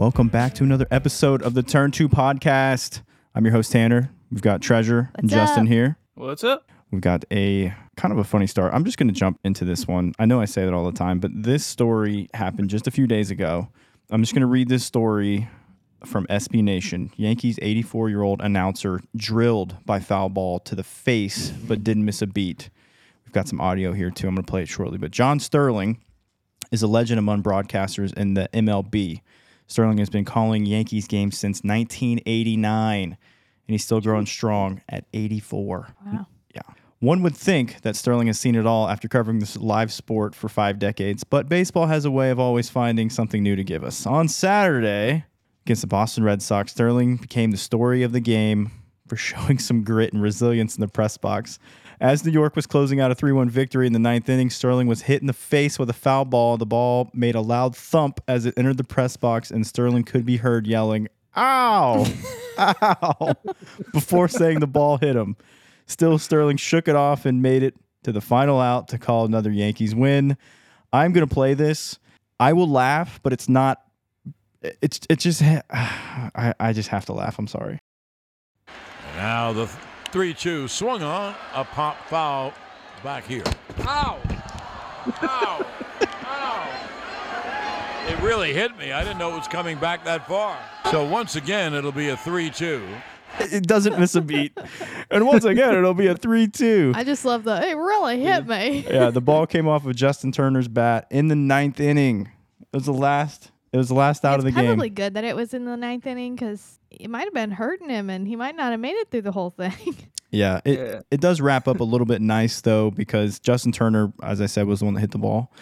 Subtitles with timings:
[0.00, 3.02] Welcome back to another episode of the Turn 2 podcast.
[3.34, 4.10] I'm your host, Tanner.
[4.30, 5.68] We've got Treasure and What's Justin up?
[5.68, 5.98] here.
[6.14, 6.70] What's up?
[6.90, 8.72] We've got a kind of a funny start.
[8.72, 10.14] I'm just going to jump into this one.
[10.18, 13.06] I know I say that all the time, but this story happened just a few
[13.06, 13.68] days ago.
[14.10, 15.50] I'm just going to read this story
[16.06, 17.12] from SB Nation.
[17.16, 22.22] Yankees 84 year old announcer drilled by foul ball to the face, but didn't miss
[22.22, 22.70] a beat.
[23.26, 24.28] We've got some audio here too.
[24.28, 24.96] I'm going to play it shortly.
[24.96, 26.00] But John Sterling
[26.72, 29.20] is a legend among broadcasters in the MLB.
[29.70, 33.16] Sterling has been calling Yankees games since 1989, and
[33.68, 35.94] he's still growing strong at 84.
[36.04, 36.26] Wow.
[36.54, 36.62] Yeah.
[36.98, 40.48] One would think that Sterling has seen it all after covering this live sport for
[40.48, 44.06] five decades, but baseball has a way of always finding something new to give us.
[44.06, 45.24] On Saturday,
[45.64, 48.72] against the Boston Red Sox, Sterling became the story of the game
[49.06, 51.60] for showing some grit and resilience in the press box.
[52.00, 54.86] As New York was closing out a 3 1 victory in the ninth inning, Sterling
[54.86, 56.56] was hit in the face with a foul ball.
[56.56, 60.24] The ball made a loud thump as it entered the press box, and Sterling could
[60.24, 62.06] be heard yelling, Ow!
[62.58, 63.34] Ow!
[63.92, 65.36] before saying the ball hit him.
[65.86, 69.50] Still, Sterling shook it off and made it to the final out to call another
[69.50, 70.38] Yankees win.
[70.94, 71.98] I'm going to play this.
[72.38, 73.82] I will laugh, but it's not.
[74.62, 77.38] It's it just I, I just have to laugh.
[77.38, 77.78] I'm sorry.
[79.16, 79.70] Now the
[80.12, 82.52] 3 2 swung on, a pop foul
[83.04, 83.44] back here.
[83.80, 84.18] Ow!
[85.22, 85.66] Ow!
[86.24, 86.90] Ow!
[88.08, 88.90] It really hit me.
[88.90, 90.58] I didn't know it was coming back that far.
[90.90, 92.82] So once again, it'll be a 3 2.
[93.38, 94.58] It doesn't miss a beat.
[95.12, 96.92] And once again, it'll be a 3 2.
[96.96, 97.64] I just love the.
[97.68, 98.84] It really hit me.
[98.90, 102.32] Yeah, the ball came off of Justin Turner's bat in the ninth inning.
[102.60, 103.52] It was the last.
[103.72, 104.64] It was the last out it's of the game.
[104.64, 107.50] It's probably good that it was in the ninth inning because it might have been
[107.52, 109.96] hurting him and he might not have made it through the whole thing.
[110.32, 111.00] Yeah, it Yeah.
[111.10, 114.68] it does wrap up a little bit nice though because Justin Turner, as I said,
[114.68, 115.52] was the one that hit the ball.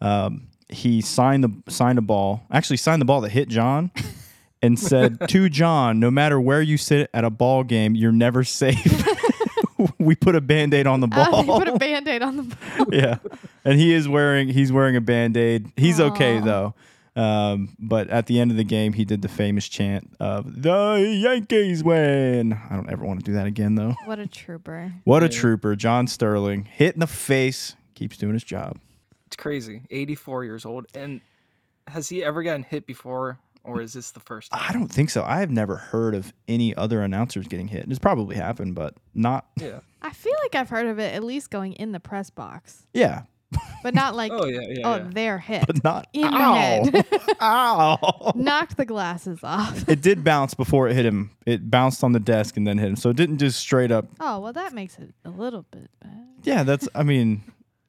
[0.00, 2.42] Um, he signed the signed a ball.
[2.48, 3.90] Actually, signed the ball that hit John,
[4.62, 8.44] and said to John, "No matter where you sit at a ball game, you're never
[8.44, 9.04] safe."
[9.98, 11.42] we put a band-aid on the Uh, ball.
[11.42, 12.86] he put a band aid on the ball.
[12.94, 13.16] yeah,
[13.64, 15.72] and he is wearing he's wearing a band-aid.
[15.76, 16.74] He's okay though.
[17.14, 21.18] Um, but at the end of the game, he did the famous chant of "The
[21.22, 23.94] Yankees win." I don't ever want to do that again though.
[24.06, 24.92] What a trooper.
[25.04, 28.78] What a trooper, John Sterling, hit in the face, keeps doing his job.
[29.26, 29.82] It's crazy.
[29.90, 30.86] 84 years old.
[30.94, 31.20] And
[31.86, 34.60] has he ever gotten hit before, or is this the first time?
[34.68, 35.22] I don't think so.
[35.22, 37.86] I have never heard of any other announcers getting hit.
[37.88, 39.46] It's probably happened, but not.
[39.58, 39.80] Yeah.
[40.02, 43.22] I feel like I've heard of it at least going in the press box, Yeah,
[43.82, 44.80] but not like, Oh, yeah, yeah.
[44.84, 45.10] oh, yeah.
[45.12, 45.66] they're hit.
[45.66, 46.06] but not.
[46.12, 46.54] In the Ow.
[46.54, 47.06] head.
[47.40, 48.32] Ow!
[48.34, 49.88] Knocked the glasses off.
[49.88, 51.30] It did bounce before it hit him.
[51.46, 52.96] It bounced on the desk and then hit him.
[52.96, 54.06] So it didn't just straight up.
[54.20, 56.26] Oh, well, that makes it a little bit bad.
[56.42, 56.88] Yeah, that's.
[56.94, 57.42] I mean,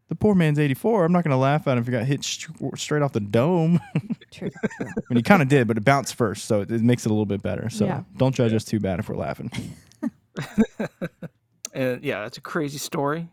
[0.10, 1.06] the poor man's 84.
[1.06, 3.80] I'm not gonna laugh at him if he got hit sh- straight off the dome.
[4.32, 4.50] True.
[4.50, 4.60] true.
[4.80, 7.10] I mean, he kind of did, but it bounced first, so it, it makes it
[7.10, 7.70] a little bit better.
[7.70, 8.04] So Yeah.
[8.18, 9.52] don't judge us too bad if we're laughing.
[11.76, 13.28] And yeah, that's a crazy story.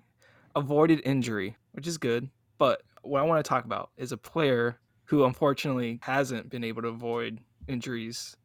[0.56, 2.28] Avoided injury, which is good.
[2.58, 6.82] But what I want to talk about is a player who unfortunately hasn't been able
[6.82, 8.36] to avoid injuries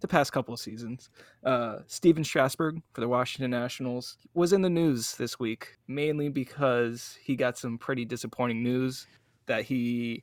[0.00, 1.10] the past couple of seasons.
[1.44, 7.18] Uh, Stephen Strasburg for the Washington Nationals was in the news this week, mainly because
[7.22, 9.06] he got some pretty disappointing news
[9.46, 10.22] that he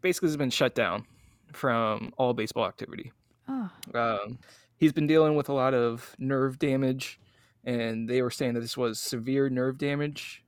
[0.00, 1.04] basically has been shut down
[1.52, 3.12] from all baseball activity.
[3.48, 4.38] Oh, Um,
[4.76, 7.20] he's been dealing with a lot of nerve damage,
[7.64, 10.41] and they were saying that this was severe nerve damage.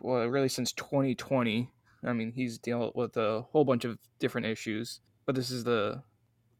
[0.00, 1.70] Well, really since 2020.
[2.04, 6.02] I mean, he's dealt with a whole bunch of different issues, but this is the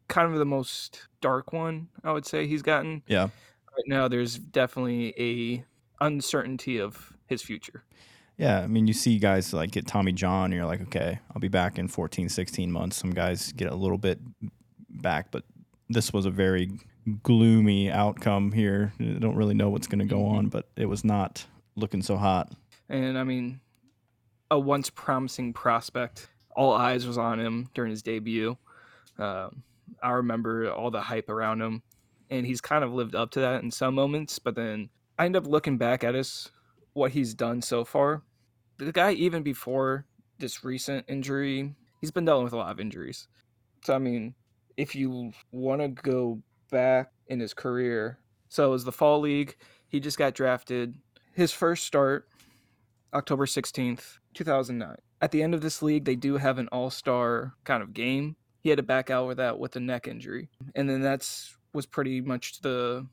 [0.09, 3.03] kind of the most dark one I would say he's gotten.
[3.06, 3.25] Yeah.
[3.25, 5.65] Right now, there's definitely a
[6.05, 7.84] uncertainty of his future.
[8.37, 11.41] Yeah, I mean, you see guys like get Tommy John, and you're like, okay, I'll
[11.41, 12.97] be back in 14, 16 months.
[12.97, 14.21] Some guys get a little bit
[14.89, 15.45] back, but
[15.89, 16.71] this was a very
[17.22, 18.92] gloomy outcome here.
[19.01, 20.48] I don't really know what's going to go on, mm-hmm.
[20.48, 22.53] but it was not looking so hot.
[22.88, 23.60] And I mean,
[24.50, 26.28] a once promising prospect.
[26.56, 28.56] All eyes was on him during his debut.
[29.18, 29.62] Um,
[30.02, 31.82] I remember all the hype around him,
[32.30, 34.38] and he's kind of lived up to that in some moments.
[34.38, 36.50] But then I end up looking back at us,
[36.94, 38.22] what he's done so far.
[38.78, 40.06] The guy, even before
[40.38, 43.28] this recent injury, he's been dealing with a lot of injuries.
[43.84, 44.34] So I mean,
[44.76, 46.40] if you want to go
[46.70, 48.18] back in his career,
[48.48, 49.56] so it was the fall league.
[49.88, 50.94] He just got drafted.
[51.34, 52.28] His first start
[53.15, 54.97] October 16th, 2009.
[55.21, 58.37] At the end of this league, they do have an all-star kind of game.
[58.60, 60.49] He had to back out with that with a neck injury.
[60.75, 63.07] And then that's was pretty much the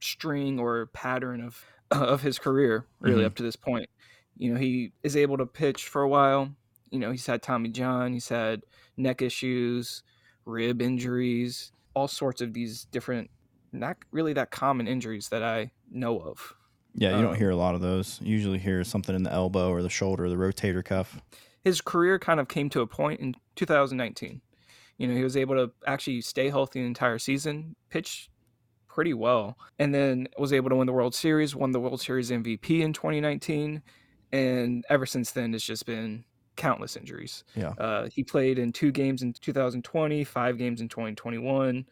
[0.00, 3.26] string or pattern of of his career really Mhm.
[3.26, 3.88] up to this point.
[4.36, 6.54] You know, he is able to pitch for a while.
[6.90, 8.62] You know, he's had Tommy John, he's had
[8.96, 10.02] neck issues,
[10.44, 13.30] rib injuries, all sorts of these different,
[13.72, 16.54] not really that common injuries that I know of.
[16.98, 18.20] Yeah, you don't Um, hear a lot of those.
[18.22, 21.20] You usually hear something in the elbow or the shoulder, or the rotator cuff.
[21.62, 24.40] His career kind of came to a point in 2019.
[24.98, 28.30] You know, he was able to actually stay healthy the entire season, pitch
[28.88, 32.30] pretty well, and then was able to win the World Series, won the World Series
[32.30, 33.82] MVP in 2019,
[34.32, 36.24] and ever since then it's just been
[36.56, 37.44] countless injuries.
[37.54, 37.70] Yeah.
[37.78, 41.84] Uh, he played in two games in 2020, five games in 2021,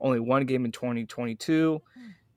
[0.00, 1.82] only one game in 2022,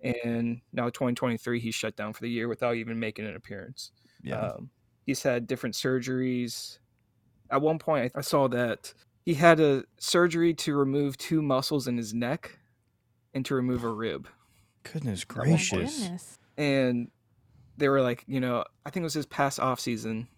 [0.01, 3.91] and now 2023 he's shut down for the year without even making an appearance.
[4.21, 4.47] Yeah.
[4.55, 4.71] Um,
[5.05, 6.79] he's had different surgeries.
[7.51, 8.93] At one point, I I saw that
[9.25, 12.59] he had a surgery to remove two muscles in his neck
[13.33, 14.29] and to remove a rib.
[14.83, 15.63] Goodness Oh gracious.
[15.69, 16.37] goodness.
[16.57, 17.11] And
[17.77, 20.29] they were like, you know, I think it was his past off season.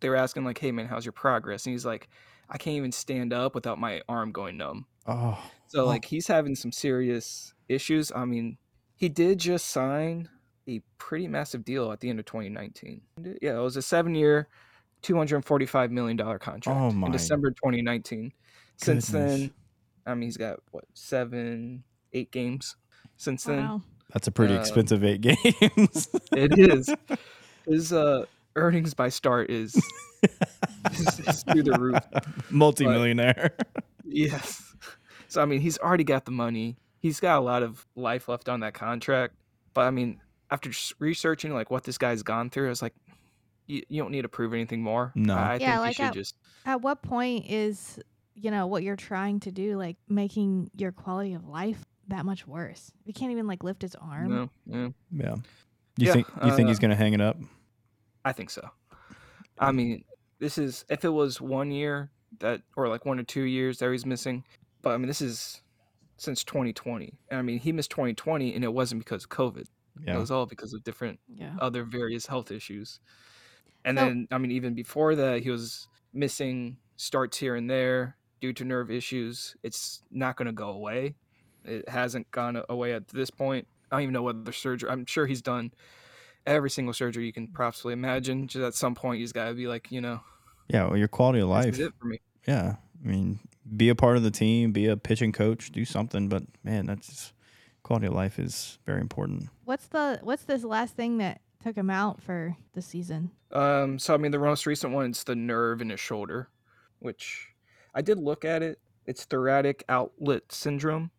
[0.00, 2.08] They were asking like, "Hey man, how's your progress?" And he's like,
[2.50, 5.86] "I can't even stand up without my arm going numb." Oh, So Oh.
[5.86, 8.12] like he's having some serious issues.
[8.12, 8.58] I mean,
[8.98, 10.28] he did just sign
[10.68, 13.00] a pretty massive deal at the end of 2019.
[13.40, 14.48] Yeah, it was a seven-year,
[15.02, 18.32] 245 million dollar contract Oh in December 2019.
[18.76, 19.52] Since then,
[20.04, 22.76] I mean, he's got what seven, eight games
[23.16, 23.58] since then.
[23.62, 23.82] Wow.
[24.12, 26.08] that's a pretty Um, expensive eight games.
[26.32, 26.90] It is.
[27.66, 28.24] His uh,
[28.56, 29.80] earnings by start is,
[30.92, 32.02] is, is through the roof.
[32.50, 33.56] Multi-millionaire.
[34.04, 34.74] Yes.
[35.28, 36.76] So I mean, he's already got the money.
[37.00, 39.34] He's got a lot of life left on that contract.
[39.74, 42.94] But I mean, after just researching like what this guy's gone through, I was like,
[43.66, 45.12] you, you don't need to prove anything more.
[45.14, 45.34] No.
[45.34, 46.34] I, I Yeah, think you like should at- just.
[46.64, 47.98] At what point is,
[48.34, 52.46] you know, what you're trying to do, like making your quality of life that much
[52.46, 52.90] worse?
[53.04, 54.28] You can't even like lift his arm.
[54.28, 55.34] No, yeah, yeah.
[55.96, 57.36] You Yeah, think you think he's uh, gonna hang it up?
[58.24, 58.68] I think so.
[59.58, 60.04] I mean,
[60.38, 62.10] this is if it was one year
[62.40, 64.44] that, or like one or two years that he's missing,
[64.82, 65.62] but I mean, this is
[66.18, 67.18] since 2020.
[67.30, 69.66] And I mean, he missed 2020, and it wasn't because of COVID.
[70.06, 71.56] It was all because of different Yeah.
[71.60, 73.00] other various health issues.
[73.84, 78.16] And So- then, I mean, even before that, he was missing starts here and there
[78.40, 79.56] due to nerve issues.
[79.64, 81.16] It's not going to go away.
[81.64, 83.66] It hasn't gone away at this point.
[83.90, 85.72] I don't even know whether the surgery, I'm sure he's done
[86.46, 88.46] every single surgery you can possibly imagine.
[88.46, 90.20] Just at some point, he's got to be like, you know,
[90.68, 90.86] Yeah.
[90.88, 91.74] Well, your quality of life.
[91.74, 92.20] is it for me.
[92.46, 92.76] Yeah.
[93.04, 93.40] I mean,
[93.76, 96.28] be a part of the team, be a pitching coach, do something.
[96.28, 97.32] But man, that's
[97.82, 99.48] quality of life is very important.
[99.64, 103.30] What's the what's this last thing that took him out for the season?
[103.52, 106.48] Um, so I mean, the most recent one is the nerve in his shoulder,
[106.98, 107.48] which
[107.94, 108.78] I did look at it.
[109.06, 111.10] It's thoracic outlet syndrome,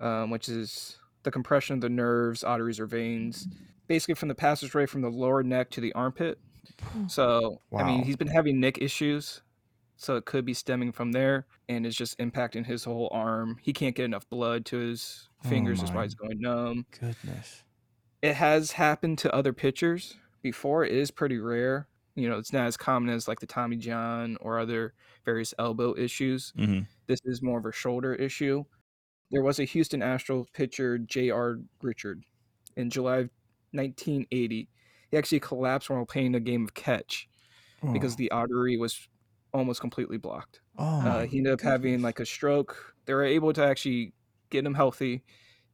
[0.00, 3.46] um, which is the compression of the nerves, arteries, or veins,
[3.86, 6.38] basically from the passageway from the lower neck to the armpit.
[6.80, 7.06] Hmm.
[7.08, 9.42] So I mean, he's been having neck issues,
[9.96, 13.58] so it could be stemming from there, and it's just impacting his whole arm.
[13.62, 16.86] He can't get enough blood to his Oh fingers, that's my why he's going numb
[16.92, 17.64] Goodness.
[18.22, 20.84] it has happened to other pitchers before.
[20.84, 21.88] It is pretty rare.
[22.14, 24.94] You know, it's not as common as like the Tommy John or other
[25.24, 26.54] various elbow issues.
[26.56, 28.64] hmm This is more of a shoulder issue.
[29.30, 31.58] There was a Houston Astros pitcher, J.R.
[31.82, 32.24] Richard,
[32.76, 33.30] in July of
[33.72, 34.70] 1980.
[35.10, 37.28] He actually collapsed while playing a game of catch
[37.92, 39.08] because the artery was
[39.52, 40.60] almost completely blocked.
[40.78, 42.94] oh, Uh, he ended up having like a stroke.
[43.06, 44.12] They were able to actually
[44.50, 45.22] get him healthy,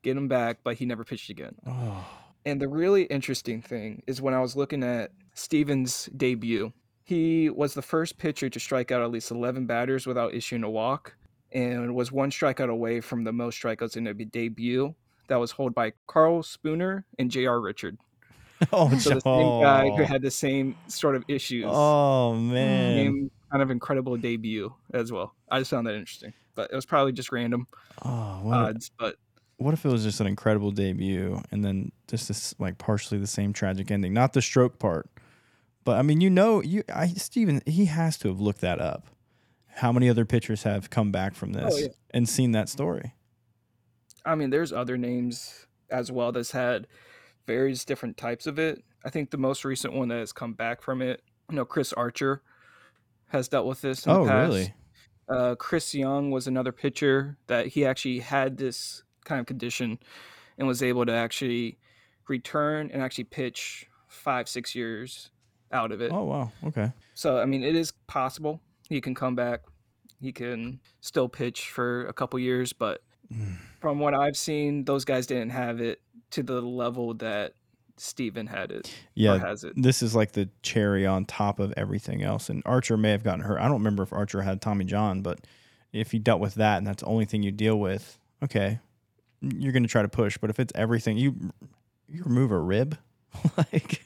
[0.02, 1.54] get him back, but he never pitched again.
[1.66, 2.06] oh,
[2.44, 6.72] And the really interesting thing is when I was looking at Stephen's debut,
[7.04, 10.70] he was the first pitcher to strike out at least 11 batters without issuing a
[10.70, 11.14] walk
[11.52, 14.94] and was one strikeout away from the most strikeouts in a debut
[15.28, 17.60] that was held by Karl Spooner and J.R.
[17.60, 17.96] Richard.
[18.72, 21.64] oh, So the same guy who had the same sort of issues.
[21.68, 23.30] Oh man.
[23.50, 25.34] Kind of incredible debut as well.
[25.50, 26.32] I just found that interesting.
[26.54, 27.66] But it was probably just random
[28.04, 28.90] Oh, what, if- odds.
[28.98, 29.16] But
[29.56, 33.26] what if it was just an incredible debut and then just this like partially the
[33.26, 34.12] same tragic ending?
[34.12, 35.08] Not the stroke part,
[35.84, 39.06] but I mean, you know, you I Stephen, he has to have looked that up.
[39.76, 41.88] How many other pitchers have come back from oh, this Oh, yeah.
[42.10, 43.14] and seen that story?
[44.24, 46.86] I mean, there's other names as well that's had
[47.46, 48.82] various different types of it.
[49.04, 51.92] I think the most recent one that has come back from it, you know, Chris
[51.92, 52.42] Archer
[53.28, 54.48] has dealt with this in Oh, the past.
[54.48, 54.74] really?
[55.28, 59.98] Uh, Chris Young was another pitcher that he actually had this kind of condition
[60.56, 61.78] and was able to actually
[62.28, 65.30] return and actually pitch five, six years
[65.70, 66.10] out of it.
[66.12, 66.52] Oh, wow.
[66.64, 66.90] Okay.
[67.14, 69.60] So I mean, it is possible he can come back.
[70.20, 73.58] He can still pitch for a couple years, but Mm.
[73.78, 77.52] from what I've seen, those guys didn't have it to the level that
[78.00, 79.72] Stephen had it or Yeah, has it.
[79.76, 82.48] this is like the cherry on top of everything else.
[82.48, 83.58] And Archer may have gotten hurt.
[83.58, 85.40] I don't remember if Archer had Tommy John, but
[85.92, 88.78] if you dealt with that and that's the only thing you deal with, okay,
[89.40, 90.36] you're going to try to push.
[90.38, 91.52] But if it's everything, you
[92.08, 92.96] you remove a rib,
[93.56, 94.02] like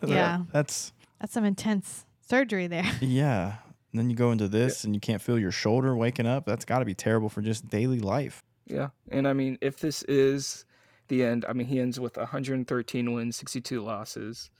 [0.00, 0.42] that- Yeah.
[0.52, 2.90] that's That's some intense surgery there.
[3.00, 3.56] yeah.
[3.92, 6.46] And then you go into this and you can't feel your shoulder waking up.
[6.46, 8.42] That's got to be terrible for just daily life.
[8.66, 10.64] Yeah, and I mean, if this is
[11.08, 14.50] the end, I mean, he ends with 113 wins, 62 losses,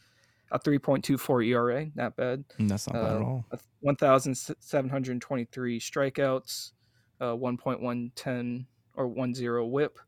[0.51, 2.45] a 3.24 ERA, not bad.
[2.59, 3.45] And that's not bad at Uh, all.
[3.81, 6.73] 1,723 strikeouts,
[7.21, 9.99] uh, 1.110 or 10 WHIP.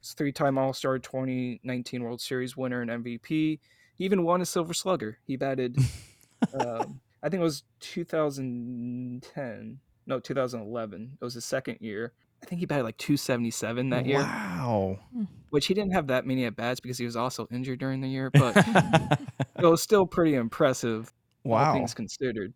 [0.00, 3.60] He's three-time All-Star, 2019 World Series winner and MVP.
[3.94, 5.18] He even won a Silver Slugger.
[5.24, 5.78] He batted,
[6.60, 11.18] um, I think it was 2010, no, 2011.
[11.20, 12.12] It was his second year.
[12.42, 14.98] I think he batted like 277 that year, Wow.
[15.54, 18.08] Which he didn't have that many at bats because he was also injured during the
[18.08, 18.56] year, but
[19.56, 21.12] it was still pretty impressive
[21.44, 21.72] wow.
[21.72, 22.52] things considered.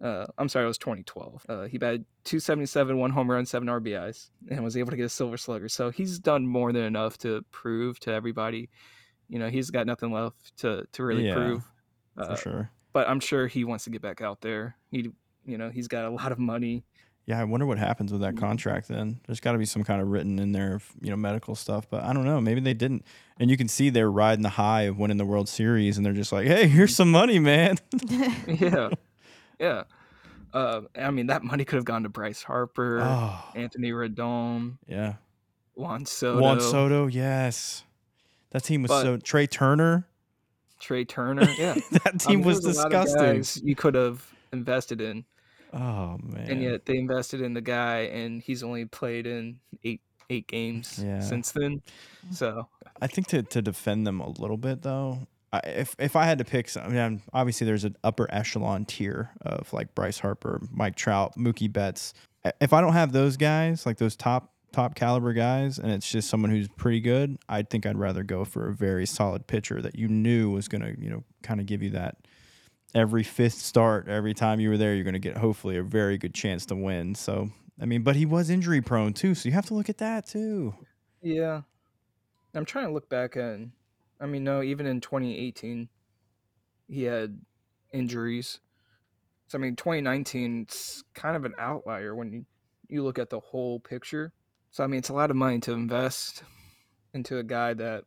[0.00, 1.46] Uh, I'm sorry, it was 2012.
[1.48, 5.08] Uh, he batted 277, one home run, seven RBIs, and was able to get a
[5.08, 5.68] Silver Slugger.
[5.68, 8.70] So he's done more than enough to prove to everybody.
[9.28, 11.64] You know, he's got nothing left to to really Yeah, prove.
[12.14, 12.70] For Uh, sure.
[12.92, 14.76] But I'm sure he wants to get back out there.
[14.92, 15.10] He,
[15.44, 16.84] you know, he's got a lot of money.
[17.28, 18.38] Yeah, I wonder what happens with that Mm.
[18.38, 19.20] contract then.
[19.26, 21.86] There's got to be some kind of written in there, of, you know, medical stuff,
[21.90, 22.40] but I don't know.
[22.40, 23.04] Maybe they didn't.
[23.38, 26.14] And you can see they're riding the high of winning the World Series, and they're
[26.14, 27.76] just like, "Hey, here's some money, man."
[28.48, 28.88] yeah,
[29.60, 29.82] yeah.
[30.54, 35.16] Uh, I mean, that money could have gone to Bryce Harper, oh, Anthony Rendon, yeah.
[35.74, 37.84] Juan Soto, Juan Soto, yes.
[38.52, 39.16] That team was But- so.
[39.18, 40.08] Trea Turner,
[40.80, 41.46] Trea Turner.
[41.58, 43.68] Yeah, that I team mean, was there's a lot of disgusting.
[43.68, 45.26] You could have invested in.
[45.72, 46.50] Oh man.
[46.50, 51.00] and yet they invested in the guy and he's only played in eight eight games
[51.02, 51.20] Yeah.
[51.20, 51.82] since then
[52.30, 52.68] so
[53.00, 55.20] I think to, to defend them a little bit though,
[55.52, 58.84] I, if if I had to pick, some, I mean, obviously there's an upper echelon
[58.84, 62.12] tier of like Bryce Harper, Mike Trout, Mookie Betts.
[62.60, 66.28] If I don't have those guys, like those top top caliber guys, and it's just
[66.28, 69.96] someone who's pretty good, I think I'd rather go for a very solid pitcher that
[69.96, 72.16] you knew was gonna, you know, kind of give you that
[72.94, 76.34] every fifth start, every time you were there, you're gonna get hopefully a very good
[76.34, 77.14] chance to win.
[77.14, 79.98] So I mean, but he was injury prone too, so you have to look at
[79.98, 80.74] that too.
[81.22, 81.62] yeah
[82.54, 83.58] i'm trying to look back at
[84.20, 85.88] i mean no even in 2018
[86.88, 87.40] he had
[87.92, 88.60] injuries
[89.48, 92.46] so i mean 2019 it's kind of an outlier when you,
[92.88, 94.32] you look at the whole picture
[94.70, 96.42] so i mean it's a lot of money to invest
[97.14, 98.04] into a guy that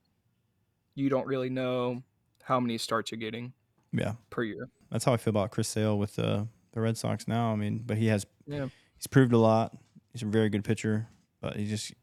[0.96, 2.02] you don't really know
[2.44, 3.54] how many starts you're getting
[3.93, 4.13] Yeah.
[4.29, 7.51] per year That's how I feel about Chris Sale with the the Red Sox now.
[7.51, 9.77] I mean, but he has yeah he's proved a lot.
[10.13, 11.07] He's a very good pitcher,
[11.41, 11.93] but he just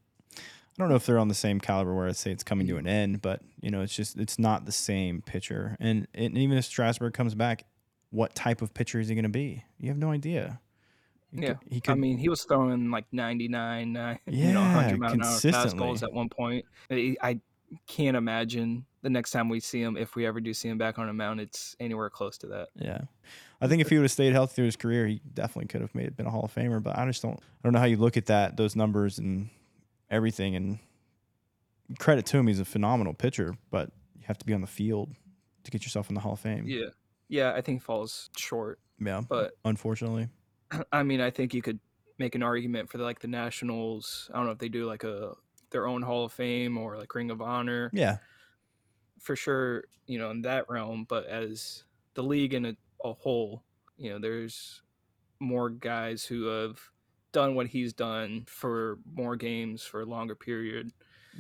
[0.79, 2.77] I don't know if they're on the same caliber where I'd say it's coming to
[2.77, 5.77] an end, but you know, it's just it's not the same pitcher.
[5.81, 7.65] And, and even if Strasburg comes back,
[8.11, 9.65] what type of pitcher is he going to be?
[9.81, 10.61] You have no idea.
[11.33, 14.61] He Yeah, could, he could I mean, he was throwing like 99, uh, you know,
[14.61, 16.65] Yeah, 100 mile an hour at one point.
[16.93, 17.41] I
[17.89, 20.99] can't imagine the next time we see him, if we ever do see him back
[20.99, 22.69] on a mound, it's anywhere close to that.
[22.75, 23.03] Yeah.
[23.61, 25.95] I think if he would have stayed healthy through his career, he definitely could have
[25.95, 26.83] made been a Hall of Famer.
[26.83, 29.51] But I just don't I don't know how you look at that, those numbers and
[30.11, 30.79] everything and
[31.99, 35.15] credit to him, he's a phenomenal pitcher, but you have to be on the field
[35.65, 36.65] to get yourself in the Hall of Fame.
[36.67, 36.89] Yeah,
[37.29, 38.81] yeah, I think falls short.
[39.01, 39.23] Yeah.
[39.27, 40.29] But unfortunately.
[40.93, 41.81] I mean, I think you could
[42.19, 44.31] make an argument for like the Nationals.
[44.33, 45.35] I don't know if they do like a
[45.71, 47.91] their own Hall of Fame or like Ring of Honor.
[47.93, 48.19] Yeah.
[49.21, 51.85] For sure, you know, in that realm, but as
[52.15, 53.63] the league in a, a whole,
[53.97, 54.83] you know, there's
[55.41, 56.81] more guys who have
[57.33, 60.91] done what he's done for more games for a longer period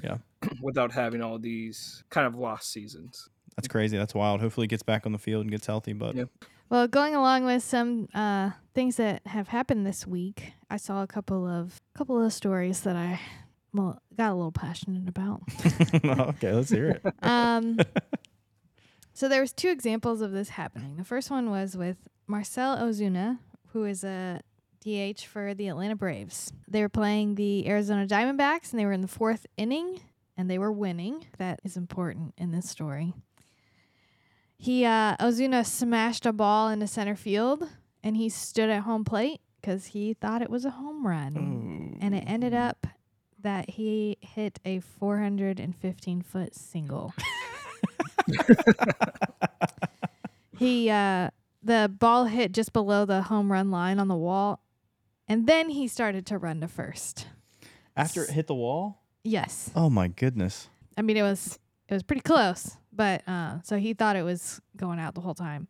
[0.02, 0.18] Yeah.
[0.62, 3.28] without having all these kind of lost seasons.
[3.56, 3.97] That's crazy.
[3.97, 4.40] That's wild.
[4.40, 5.92] Hopefully he gets back on the field and gets healthy.
[5.94, 6.25] But Yeah.
[6.70, 11.06] Well, going along with some uh, things that have happened this week, I saw a
[11.06, 13.18] couple of couple of stories that I
[13.72, 15.42] well got a little passionate about.
[16.04, 17.14] okay, let's hear it.
[17.22, 17.78] Um,
[19.12, 20.96] so there was two examples of this happening.
[20.96, 21.96] The first one was with
[22.26, 23.38] Marcell Ozuna,
[23.72, 24.40] who is a
[24.80, 26.52] DH for the Atlanta Braves.
[26.66, 30.00] They were playing the Arizona Diamondbacks, and they were in the fourth inning,
[30.37, 31.26] and they were winning.
[31.38, 33.14] That is important in this story.
[34.56, 37.68] He uh, Ozuna smashed a ball into center field,
[38.02, 42.14] and he stood at home plate because he thought it was a home run and
[42.14, 42.87] it ended up
[43.40, 47.14] that he hit a 415 foot single.
[50.59, 51.30] he uh
[51.62, 54.61] the ball hit just below the home run line on the wall
[55.28, 57.26] and then he started to run to first.
[57.97, 59.02] After it hit the wall?
[59.25, 59.71] Yes.
[59.75, 60.68] Oh my goodness.
[60.97, 64.61] I mean it was it was pretty close, but uh so he thought it was
[64.76, 65.68] going out the whole time.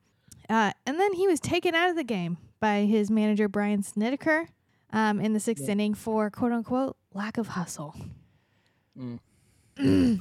[0.49, 4.49] Uh and then he was taken out of the game by his manager Brian Snitker.
[4.93, 7.95] um, in the sixth inning for quote unquote lack of hustle.
[9.77, 10.19] Is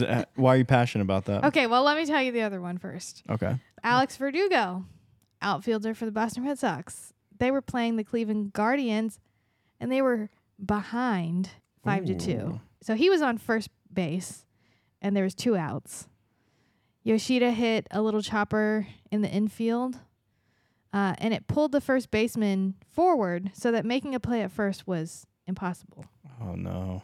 [0.00, 1.44] that- Why are you passionate about that?
[1.44, 3.22] Okay, well, let me tell you the other one first.
[3.28, 3.56] Okay.
[3.82, 4.84] Alex Verdugo,
[5.42, 7.12] outfielder for the Boston Red Sox.
[7.38, 9.18] They were playing the Cleveland Guardians
[9.80, 10.30] and they were
[10.64, 11.50] behind
[11.82, 12.60] 5 to 2.
[12.82, 14.44] So he was on first base
[15.02, 16.08] and there was two outs.
[17.02, 19.98] Yoshida hit a little chopper in the infield.
[20.92, 24.86] Uh, and it pulled the first baseman forward so that making a play at first
[24.86, 26.04] was impossible.
[26.40, 27.02] Oh no.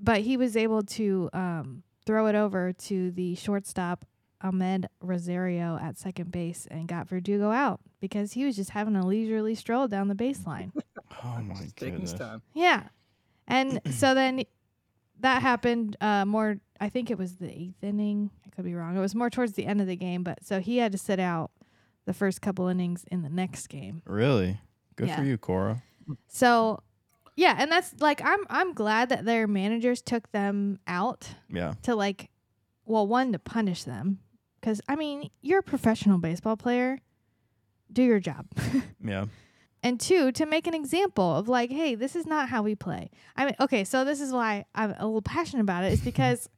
[0.00, 4.04] But he was able to um, throw it over to the shortstop
[4.42, 9.06] Amed Rosario at second base and got Verdugo out because he was just having a
[9.06, 10.72] leisurely stroll down the baseline.
[11.26, 12.28] Oh my Just taking his goodness.
[12.28, 12.42] time.
[12.52, 12.82] yeah.
[13.46, 14.42] And so then
[15.20, 18.30] that happened uh, more, I think it was the eighth inning.
[18.44, 18.94] I could be wrong.
[18.96, 20.22] It was more towards the end of the game.
[20.24, 21.50] But so he had to sit out
[22.04, 24.02] the first couple innings in the next game.
[24.06, 24.60] Really?
[24.96, 25.16] Good Yeah.
[25.16, 25.82] for you, Cora.
[26.28, 26.82] So
[27.36, 27.56] yeah.
[27.58, 31.74] And that's like, I'm, I'm glad that their managers took them out Yeah.
[31.82, 32.30] to like
[32.86, 34.18] well one to punish them
[34.60, 36.98] because i mean you're a professional baseball player
[37.90, 38.46] do your job
[39.02, 39.24] Yeah.
[39.82, 43.10] and two to make an example of like hey this is not how we play
[43.36, 46.50] i mean okay so this is why i'm a little passionate about it is because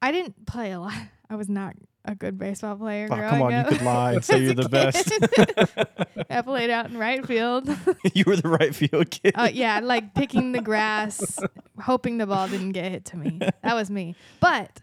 [0.00, 0.94] i didn't play a lot
[1.28, 1.74] i was not
[2.04, 3.70] a good baseball player Oh, growing come on, up.
[3.70, 5.10] you could lie and say you're a the best.
[5.10, 6.26] kid.
[6.30, 7.66] i played out in right field
[8.14, 9.32] you were the right field kid.
[9.36, 11.38] uh, yeah, like picking the grass,
[11.80, 13.38] hoping the ball didn't get hit to me.
[13.62, 14.14] That was me.
[14.40, 14.82] But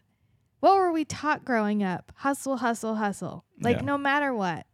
[0.61, 2.11] what were we taught growing up?
[2.15, 3.45] Hustle, hustle, hustle.
[3.59, 3.83] Like Yeah.
[3.83, 4.65] no matter what.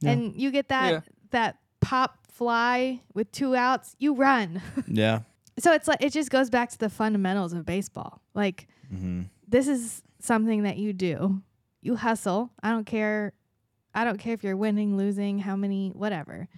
[0.00, 0.10] Yeah.
[0.12, 1.00] And you get that Yeah.
[1.30, 4.62] that pop fly with two outs, you run.
[4.86, 5.20] yeah.
[5.58, 8.20] so it's like it just goes back to the fundamentals of baseball.
[8.34, 11.40] Like hmm this is something that you do.
[11.80, 12.50] You hustle.
[12.62, 13.32] I don't care.
[13.94, 16.48] I don't care if you're winning, losing, how many, whatever.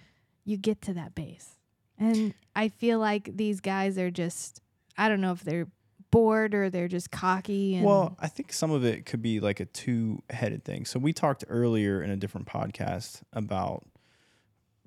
[0.45, 1.57] You get to that base.
[1.97, 4.61] And I feel like these guys are just,
[4.97, 5.67] I don't know if they're
[6.09, 7.75] bored or they're just cocky.
[7.75, 10.85] And Well, I think some of it could be like a two headed thing.
[10.85, 13.85] So we talked earlier in a different podcast about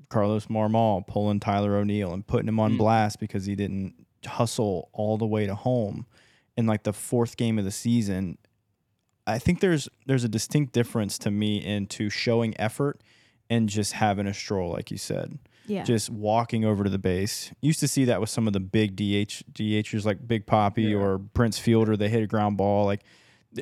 [0.08, 2.78] Carlos Marmol pulling Tyler O'Neill and putting him on Mm.
[2.78, 3.94] blast because he didn't
[4.26, 6.06] hustle all the way to home
[6.56, 8.38] in like the fourth game of the season.
[9.26, 13.00] I think there's there's a distinct difference to me into showing effort
[13.50, 15.82] and just having a stroll, like you said yeah.
[15.82, 17.52] just walking over to the base.
[17.60, 20.96] Used to see that with some of the big DH DHers like Big Papi Yeah.
[20.96, 21.96] or Prince Fielder.
[21.96, 22.84] They hit a ground ball.
[22.84, 23.02] Like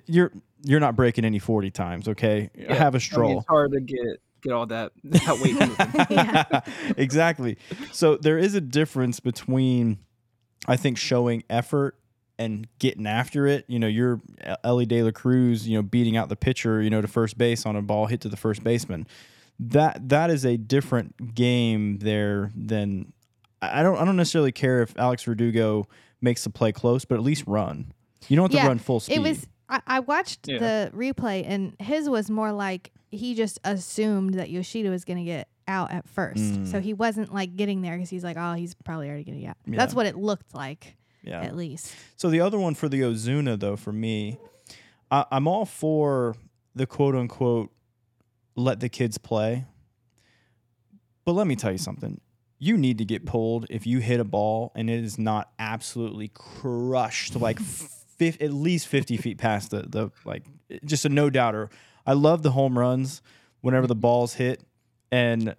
[0.07, 0.33] you're
[0.65, 2.09] you're not breaking any forty times.
[2.09, 2.75] Okay, Yeah.
[2.75, 3.39] have a I mean, stroll.
[3.39, 6.07] it's hard to get get all that that weight moving.
[6.11, 6.61] Yeah.
[6.97, 7.59] exactly.
[7.93, 9.99] So there is a difference between,
[10.67, 11.97] I think, showing effort
[12.45, 13.65] and getting after it.
[13.69, 16.91] You know, you're E- Elly De La Cruz, you know, beating out the pitcher, you
[16.91, 19.07] know, to first base on a ball hit to the first baseman.
[19.61, 23.13] That that is a different game there than
[23.61, 25.87] I I don't I don't necessarily care if Alex Verdugo
[26.21, 27.93] makes the play close, but at least run.
[28.29, 29.17] You don't have Yeah, to run full speed.
[29.17, 30.59] It was, I, I watched Yeah.
[30.59, 35.25] the replay and his was more like he just assumed that Yoshida was going to
[35.25, 36.43] get out at first.
[36.43, 36.67] Mm.
[36.71, 39.57] So he wasn't like getting there because he's like, oh, he's probably already getting out.
[39.67, 41.43] That's what it looked like, yeah.
[41.43, 41.95] at least.
[42.17, 44.39] So the other one for the Ozuna, though, for me,
[45.11, 46.37] I, I'm all for
[46.75, 47.71] the quote unquote
[48.55, 49.67] let the kids play.
[51.25, 52.21] But let me tell you something.
[52.59, 56.29] You need to get pulled if you hit a ball and it is not absolutely
[56.29, 60.45] crushed like fif- at least 50 feet past the, the like
[60.85, 61.71] just a no doubter.
[62.07, 63.23] I love the home runs
[63.61, 64.63] whenever the balls hit
[65.11, 65.57] and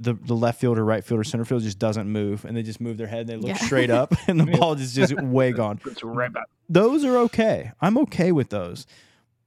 [0.00, 2.96] the, the left fielder, right fielder, center field just doesn't move and they just move
[2.96, 3.56] their head and they look Yeah.
[3.56, 6.46] straight up and the ball is just way gone It's right back.
[6.68, 7.70] those are okay.
[7.80, 8.86] I'm okay with those.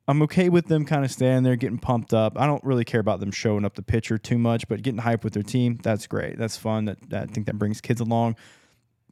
[0.10, 2.39] I'm okay with them kind of standing there getting pumped up.
[2.39, 5.25] I don't really care about them showing up the pitcher too much, but getting hype
[5.25, 6.38] with their team, that's great.
[6.38, 6.86] That's fun.
[6.86, 8.38] That, that I think that brings kids along.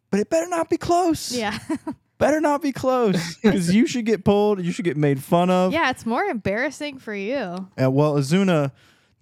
[0.10, 1.34] But it better not be close.
[1.36, 1.58] Yeah.
[2.18, 4.64] Better not be close because you should get pulled.
[4.64, 5.74] You should get made fun of.
[5.74, 7.68] yeah, it's more embarrassing for you.
[7.76, 8.72] And well, Ozuna,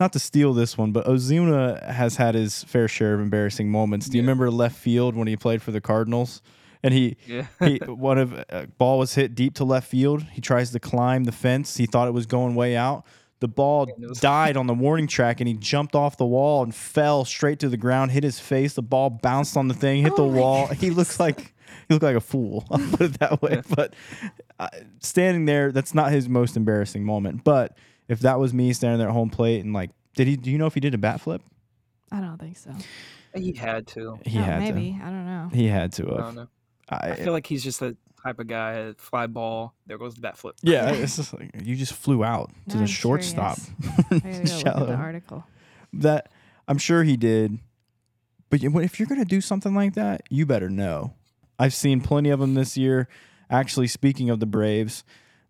[0.04, 4.08] not to steal this one, but Ozuna has had his fair share of embarrassing moments.
[4.10, 4.28] Do you Yeah.
[4.28, 6.42] remember left field when he played for the Cardinals?
[6.84, 7.46] And he Yeah.
[7.63, 10.24] he one of a ball was hit deep to left field.
[10.34, 11.78] He tries to climb the fence.
[11.78, 13.06] He thought it was going way out.
[13.39, 16.26] The ball And it was- died on the warning track, and he jumped off the
[16.26, 18.12] wall and fell straight to the ground.
[18.12, 18.74] Hit his face.
[18.74, 20.68] The ball bounced on the thing, hit the Oh my wall.
[20.84, 21.54] He looks like
[21.88, 22.66] he looked like a fool.
[22.72, 23.62] I'll put it that way.
[23.76, 23.94] But
[24.60, 24.68] uh,
[25.00, 27.44] standing there, that's not his most embarrassing moment.
[27.44, 30.36] But if that was me standing there at home plate and like, did he?
[30.36, 31.42] Do you know if he did a bat flip?
[32.12, 32.72] I don't think so.
[33.36, 34.20] He had to.
[34.26, 35.00] He oh, had maybe.
[35.02, 35.50] I don't know.
[35.52, 36.13] He had to.
[36.13, 36.48] I don't know.
[36.89, 38.94] I, I feel like he's just the type of guy.
[38.98, 39.74] Fly ball.
[39.88, 40.56] There goes the bat flip.
[40.62, 43.58] yeah, it's just like you just flew out to No, the I'm shortstop.
[43.58, 43.70] is.
[44.12, 45.44] I gotta go the article.
[45.94, 46.32] that
[46.68, 47.60] I'm sure he did,
[48.50, 51.13] But if you're going to do something like that, you better know.
[51.60, 53.08] I've seen plenty of them this year.
[53.50, 55.04] Actually, speaking of the Braves,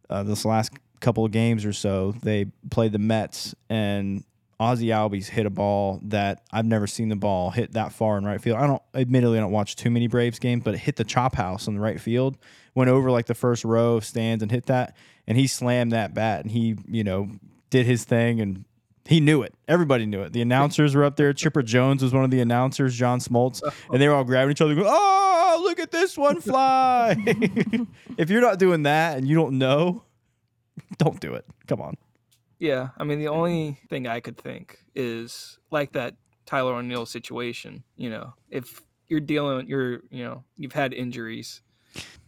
[0.10, 0.72] uh, this last
[1.04, 4.24] couple of games or so, they played the Mets, and
[4.60, 8.26] Ozzie Albies hit a ball that I've never seen the ball hit that far in
[8.26, 8.58] right field.
[8.58, 11.36] I don't, admittedly, I don't watch too many Braves games, but it hit the chop
[11.36, 12.38] house in the right field,
[12.74, 14.96] went over like the first row of stands and hit that,
[15.28, 17.30] and he slammed that bat, and he, you know,
[17.70, 18.66] did his thing and
[19.06, 19.54] he knew it.
[19.68, 20.32] Everybody knew it.
[20.32, 21.34] The announcers were up there.
[21.34, 23.62] Chipper Jones was one of the announcers, John Smoltz,
[23.92, 27.16] and they were all grabbing each other, going, "Oh, look at this one fly!"
[28.18, 30.04] if you're not doing that and you don't know,
[30.98, 31.46] don't do it.
[31.68, 31.96] Come on.
[32.60, 37.84] Yeah, I mean the only thing I could think is like that Tyler O'Neill situation.
[37.98, 41.62] You know, if you're dealing, you're you know, you've had injuries,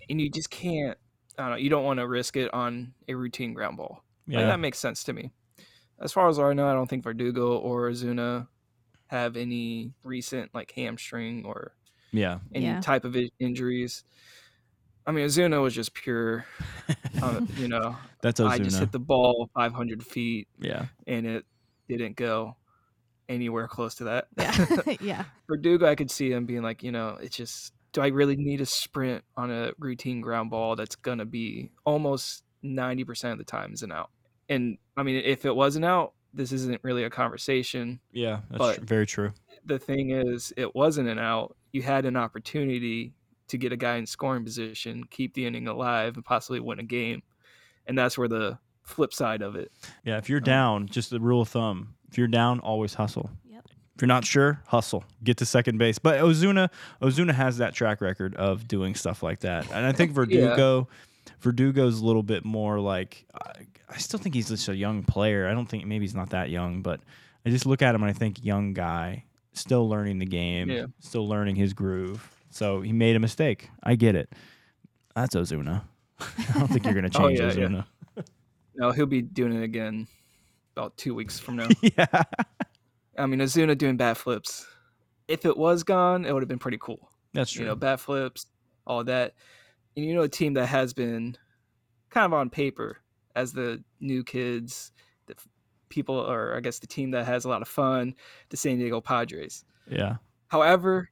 [0.09, 0.97] and you just can't.
[1.37, 1.57] I don't know.
[1.57, 4.03] You don't want to risk it on a routine ground ball.
[4.27, 5.31] Like, that makes sense to me.
[6.01, 8.47] As far as I know, I don't think Verdugo or Ozuna
[9.07, 11.75] have any recent like hamstring or
[12.11, 12.39] yeah.
[12.53, 12.81] any Yeah.
[12.81, 14.03] type of injuries.
[15.05, 16.45] I mean, Ozuna was just pure,
[17.25, 17.95] uh, you know.
[18.21, 20.87] That's I just hit the ball 500 feet yeah.
[21.05, 21.45] and it
[21.87, 22.55] didn't go
[23.29, 24.27] anywhere close to that.
[24.37, 24.95] Yeah.
[25.01, 25.23] yeah.
[25.47, 28.61] Verdugo, I could see him being like, you know, it's just, do I really need
[28.61, 33.43] a sprint on a routine ground ball that's going to be almost 90% of the
[33.43, 34.09] time is an out?
[34.49, 37.99] And I mean, if it was an out, this isn't really a conversation.
[38.11, 38.39] Yeah.
[38.49, 39.33] That's But- tr- very true.
[39.67, 41.55] The thing is, it wasn't an out.
[41.71, 43.13] You had an opportunity
[43.47, 46.83] to get a guy in scoring position, keep the inning alive, and possibly win a
[46.83, 47.21] game.
[47.85, 49.71] And that's where the flip side of it.
[50.03, 50.17] Yeah.
[50.17, 53.29] If you're um, down, just the rule of thumb, if you're down, always hustle.
[53.49, 53.65] Yep.
[53.95, 55.03] If you're not sure, hustle.
[55.23, 55.99] Get to second base.
[55.99, 56.69] But Ozuna,
[57.01, 60.87] Ozuna has that track record of doing stuff like that, and I think Verdugo,
[61.41, 63.25] Verdugo's a little bit more like.
[63.33, 65.47] I, I still think he's just a young player.
[65.47, 67.01] I don't think maybe he's not that young, but
[67.45, 70.85] I just look at him and I think young guy, still learning the game, Yeah.
[70.99, 72.34] still learning his groove.
[72.55, 73.69] So he made a mistake.
[73.83, 74.31] I get it.
[75.13, 75.83] That's Ozuna.
[76.21, 77.67] I don't think you're gonna Oh, change yeah, yeah.
[77.67, 77.85] Ozuna.
[78.77, 80.07] No, he'll be doing it again
[80.75, 81.67] about two weeks from now.
[81.81, 82.23] yeah.
[83.17, 84.65] I mean, Ozuna doing bat flips.
[85.29, 87.09] If it was gone, it would have been pretty cool.
[87.33, 87.63] That's true.
[87.63, 88.47] You know, bat flips,
[88.85, 89.33] all that.
[89.95, 91.37] And you know, a team that has been
[92.09, 92.97] kind of on paper
[93.35, 94.91] as the new kids,
[95.27, 95.35] the
[95.89, 98.13] people, or I guess the team that has a lot of fun,
[98.49, 99.63] the San Diego Padres.
[99.89, 100.17] yeah.
[100.49, 101.09] However,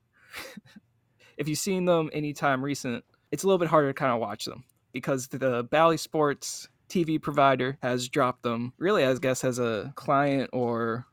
[1.37, 4.45] if you've seen them anytime recent, it's a little bit harder to kind of watch
[4.45, 9.91] them because the Bally Sports TV provider has dropped them really, I guess, as a
[9.95, 11.05] client or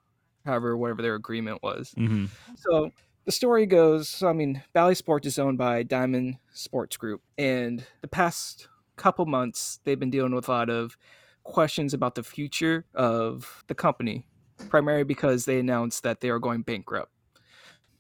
[0.45, 1.93] however, whatever their agreement was.
[1.97, 2.91] hmm So
[3.25, 7.23] the story goes so, I mean, Bally Sports is owned by Diamond Sports Group.
[7.39, 10.97] And the past couple months, they've been dealing with a lot of
[11.43, 14.27] questions about the future of the company,
[14.69, 17.11] primarily because they announced that they are going bankrupt.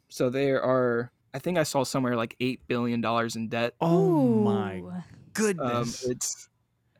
[0.08, 3.74] So there are, I think I saw somewhere like $8 billion in debt.
[3.80, 4.88] Oh my Ooh.
[4.88, 6.04] Um, goodness.
[6.04, 6.48] it's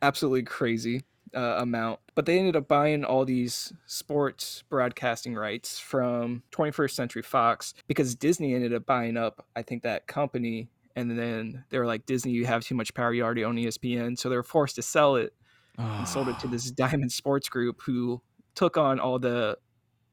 [0.01, 1.03] absolutely crazy
[1.35, 1.99] uh, amount.
[2.15, 8.15] But they ended up buying all these sports broadcasting rights from 21st Century Fox because
[8.15, 10.69] Disney ended up buying up, I think, that company.
[10.95, 13.13] And then they were like, Disney, you have too much power.
[13.13, 14.17] You already own ESPN.
[14.17, 15.33] So they were forced to sell it
[15.77, 18.21] and sold it to this Diamond Sports Group who
[18.55, 19.57] took on all the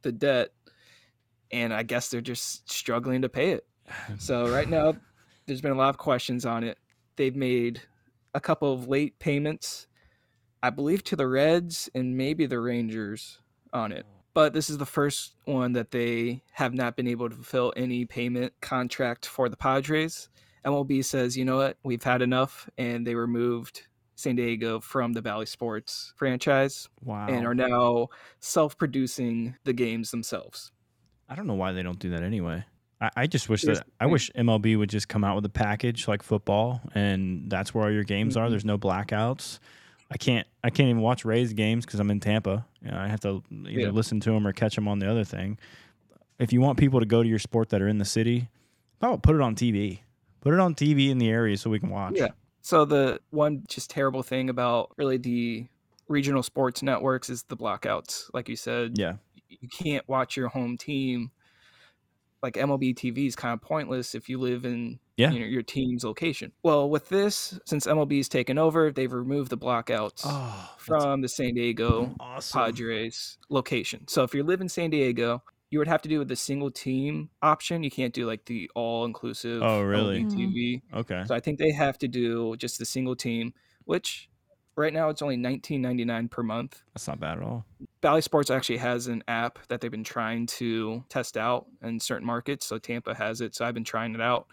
[0.03, 0.51] the debt.
[1.51, 3.67] And I guess they're just struggling to pay it.
[4.19, 4.95] So right now,
[5.47, 6.79] there's been a lot of questions on it.
[7.17, 7.81] They've made
[8.35, 9.87] a couple of late payments,
[10.63, 13.39] I believe, to the Reds and maybe the Rangers
[13.73, 14.07] on it.
[14.35, 18.05] But this is the first one that they have not been able to fulfill any
[18.05, 20.29] payment contract for the Padres.
[20.65, 25.23] MLB says, you know what, we've had enough, and they removed San Diego from the
[25.23, 27.27] Bally Sports franchise wow.
[27.29, 28.09] and are now
[28.41, 30.73] self-producing the games themselves.
[31.29, 32.65] I don't know why they don't do that anyway.
[33.01, 36.09] I, I just wish that I wish MLB would just come out with a package
[36.09, 38.47] like football, and that's where all your games are.
[38.47, 38.51] Mhm.
[38.51, 39.59] There's no blackouts.
[40.11, 42.67] I can't I can't even watch Rays games because I'm in Tampa.
[42.83, 43.91] You know, I have to either Yeah.
[43.91, 45.59] listen to them or catch them on the other thing.
[46.39, 48.49] If you want people to go to your sport that are in the city,
[49.01, 50.01] about put it on TV?
[50.41, 52.15] Put it on TV in the area so we can watch.
[52.17, 52.29] Yeah.
[52.63, 55.67] So the one just terrible thing about really the
[56.09, 58.31] regional sports networks is the blackouts.
[58.33, 59.15] Like you said, Yeah.
[59.49, 61.31] you can't watch your home team.
[62.43, 65.31] Like MLB TV is kind of pointless if you live in Yeah.
[65.31, 66.53] you know, your team's location.
[66.63, 71.55] Well, with this, since MLB's taken over, they've removed the blockouts Oh, from the San
[71.55, 72.61] Diego awesome.
[72.61, 74.07] Padres location.
[74.07, 76.71] So if you live in San Diego, you would have to do with the single
[76.71, 77.83] team option.
[77.83, 80.21] You can't do like the all inclusive Oh, really?
[80.23, 80.31] MLB.
[80.31, 80.39] Mm-hmm.
[80.41, 80.83] TV.
[80.95, 81.23] Okay.
[81.27, 83.53] So I think they have to do just the single team,
[83.85, 84.29] which
[84.79, 86.83] Right now, it's only nineteen ninety nine per month.
[86.95, 87.65] That's not bad at all.
[88.01, 92.25] Bally Sports actually has an app that they've been trying to test out in certain
[92.25, 92.65] markets.
[92.67, 93.57] So Tampa has it.
[93.57, 94.47] So I've been trying it out.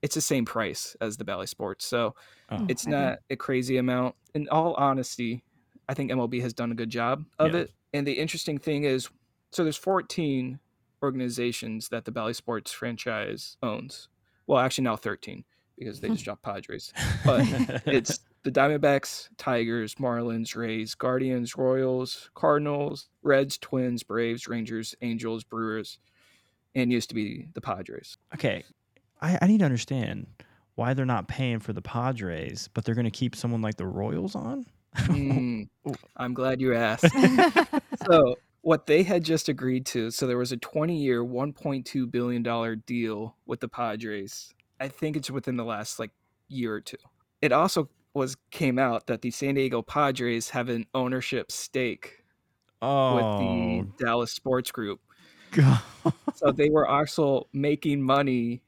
[0.00, 1.84] It's the same price as the Bally Sports.
[1.84, 2.14] So
[2.48, 2.56] Oh.
[2.56, 2.90] Hmm, it's Okay.
[2.90, 4.14] not a crazy amount.
[4.34, 5.44] In all honesty,
[5.90, 7.60] I think MLB has done a good job of Yeah.
[7.60, 7.70] it.
[7.92, 9.10] And the interesting thing is
[9.52, 10.58] so there's 14
[11.02, 14.08] organizations that the Bally Sports franchise owns.
[14.46, 15.44] Well, actually now 13
[15.78, 16.94] because they just dropped Padres.
[17.26, 17.42] But
[17.86, 25.98] it's the Diamondbacks, Tigers, Marlins, Rays, Guardians, Royals, Cardinals, Reds, Twins, Braves, Rangers, Angels, Brewers,
[26.74, 28.16] and used to be the Padres.
[28.34, 28.64] okay,
[29.20, 30.26] I, I need to understand
[30.76, 33.86] why they're not paying for the Padres, but they're going to keep someone like the
[33.86, 34.64] Royals on.
[34.96, 35.68] Mm,
[36.16, 37.06] I'm glad you asked.
[38.06, 42.42] so what they had just agreed to so there was a 20 year 1.2 billion
[42.42, 46.10] dollar deal with the padres i think it's within the last like
[46.48, 46.96] year or two
[47.40, 52.16] it also was came out that the san diego padres have an ownership stake
[52.82, 55.00] Oh, with the dallas sports group
[55.52, 55.80] God.
[56.34, 58.62] so they were also making money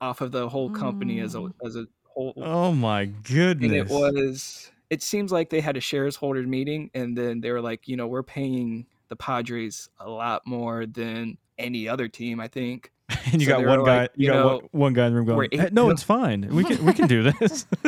[0.00, 1.52] off of the whole company as a Mm.
[1.64, 3.90] as a whole Oh my and goodness.
[3.90, 7.88] it was it seems like they had a shareholders meeting and then they were like
[7.88, 12.92] you know we're paying the padres a lot more than any other team i think
[13.32, 14.02] and you so got one guy.
[14.02, 15.88] like, you you got one, know, one guy in the room going, eight "Hey, "No,
[15.90, 16.46] it's fine.
[16.54, 17.66] We can we can do this."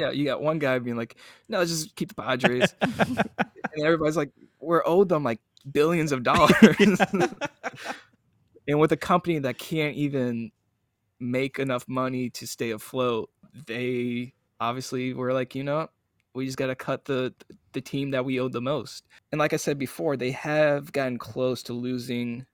[0.00, 1.16] yeah you got one guy being like
[1.48, 2.74] no let's just keep the padres.
[3.72, 7.00] And everybody's like we're owed them like billions of dollars.
[8.66, 10.50] And with a company that can't even
[11.20, 13.30] make enough money to stay afloat
[13.66, 15.88] they obviously were like you know
[16.34, 17.34] we just got to cut the
[17.72, 19.04] the team that we owed the most.
[19.32, 22.46] And like i said before they have gotten close to losing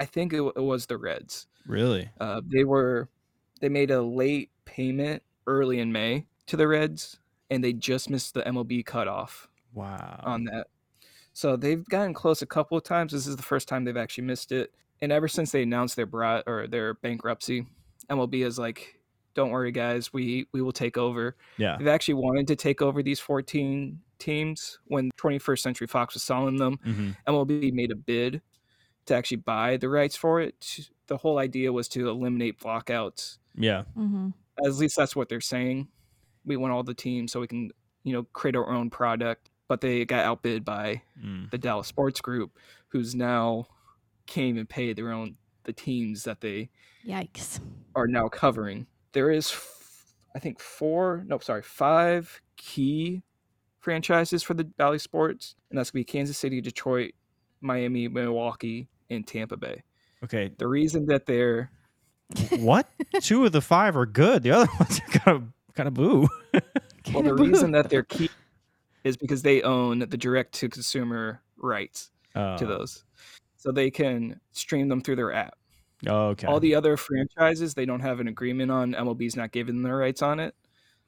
[0.00, 1.46] i think it, w- it was the reds.
[1.66, 2.10] Really?
[2.20, 3.08] uh, they were
[3.60, 7.18] they made a late payment early in may to the reds
[7.50, 10.20] and they just missed the mlb cutoff Wow.
[10.22, 10.66] on that.
[11.32, 13.12] So they've gotten close a couple of times.
[13.12, 14.70] This is the first time they've actually missed it.
[15.00, 17.66] And ever since they announced their bra- or their bankruptcy,
[18.10, 19.00] MLB is like,
[19.32, 20.12] "Don't worry, guys.
[20.12, 21.78] We we will take over." yeah.
[21.78, 26.56] They've actually wanted to take over these 14 teams when 21st Century Fox was selling
[26.58, 26.78] them.
[26.84, 28.42] hmm MLB made a bid
[29.06, 30.80] to actually buy the rights for it.
[31.06, 33.38] The whole idea was to eliminate blockouts.
[33.54, 33.84] Yeah.
[33.94, 34.28] hmm
[34.62, 35.88] At least that's what they're saying.
[36.44, 37.70] We want all the teams so we can,
[38.04, 39.50] you know, create our own product.
[39.68, 41.50] But they got outbid by Mm.
[41.50, 43.66] the Dallas Sports Group, who's now
[44.26, 46.68] came and paid their own the teams that they
[47.06, 47.60] Yikes.
[47.94, 48.86] are now covering.
[49.12, 53.22] There is, f- I think, four, no, sorry, five key
[53.78, 57.12] franchises for the Bally Sports, and that's gonna be Kansas City, Detroit,
[57.60, 59.82] Miami, Milwaukee, and Tampa Bay.
[60.24, 60.52] Okay.
[60.58, 61.70] The reason that they're
[62.58, 62.88] What?
[63.20, 64.42] Two of the five are good.
[64.42, 65.42] The other ones are kind of
[65.74, 66.28] kind of boo.
[67.12, 68.28] well, the reason that they're key
[69.04, 73.04] is because they own the direct to consumer rights Uh, to those,
[73.56, 75.54] so they can stream them through their app.
[76.06, 76.46] Oh, okay.
[76.46, 78.92] All the other franchises, they don't have an agreement on.
[78.92, 80.54] MLB's not giving them the rights on it.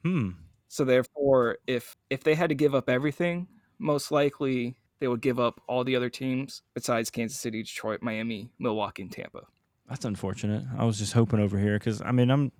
[0.02, 0.30] hmm.
[0.68, 3.46] So therefore, if if they had to give up everything,
[3.78, 8.50] most likely they would give up all the other teams besides Kansas City, Detroit, Miami,
[8.58, 9.42] Milwaukee, and Tampa.
[9.88, 10.64] That's unfortunate.
[10.78, 12.50] I was just hoping over here because I mean I'm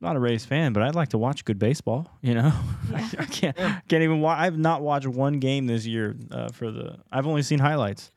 [0.00, 2.08] not a Rays fan, but I'd like to watch good baseball.
[2.22, 2.52] You know,
[2.90, 3.06] Yeah.
[3.18, 4.20] I can't can't even.
[4.20, 6.98] Wa- I've not watched one game this year uh, for the.
[7.10, 8.10] I've only seen highlights,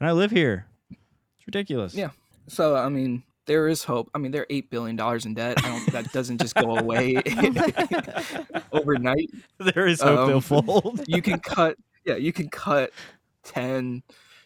[0.00, 0.66] and I live here.
[0.90, 1.94] It's ridiculous.
[1.94, 2.10] Yeah.
[2.48, 4.10] So I mean, there is hope.
[4.14, 5.62] I mean, they're eight billion dollars in debt.
[5.64, 7.16] I don't, that doesn't just go away
[8.72, 9.30] overnight.
[9.58, 11.02] there is hope they'll Um, fold.
[11.06, 11.76] You can cut.
[12.04, 12.92] Yeah, you can cut
[13.42, 14.02] ten.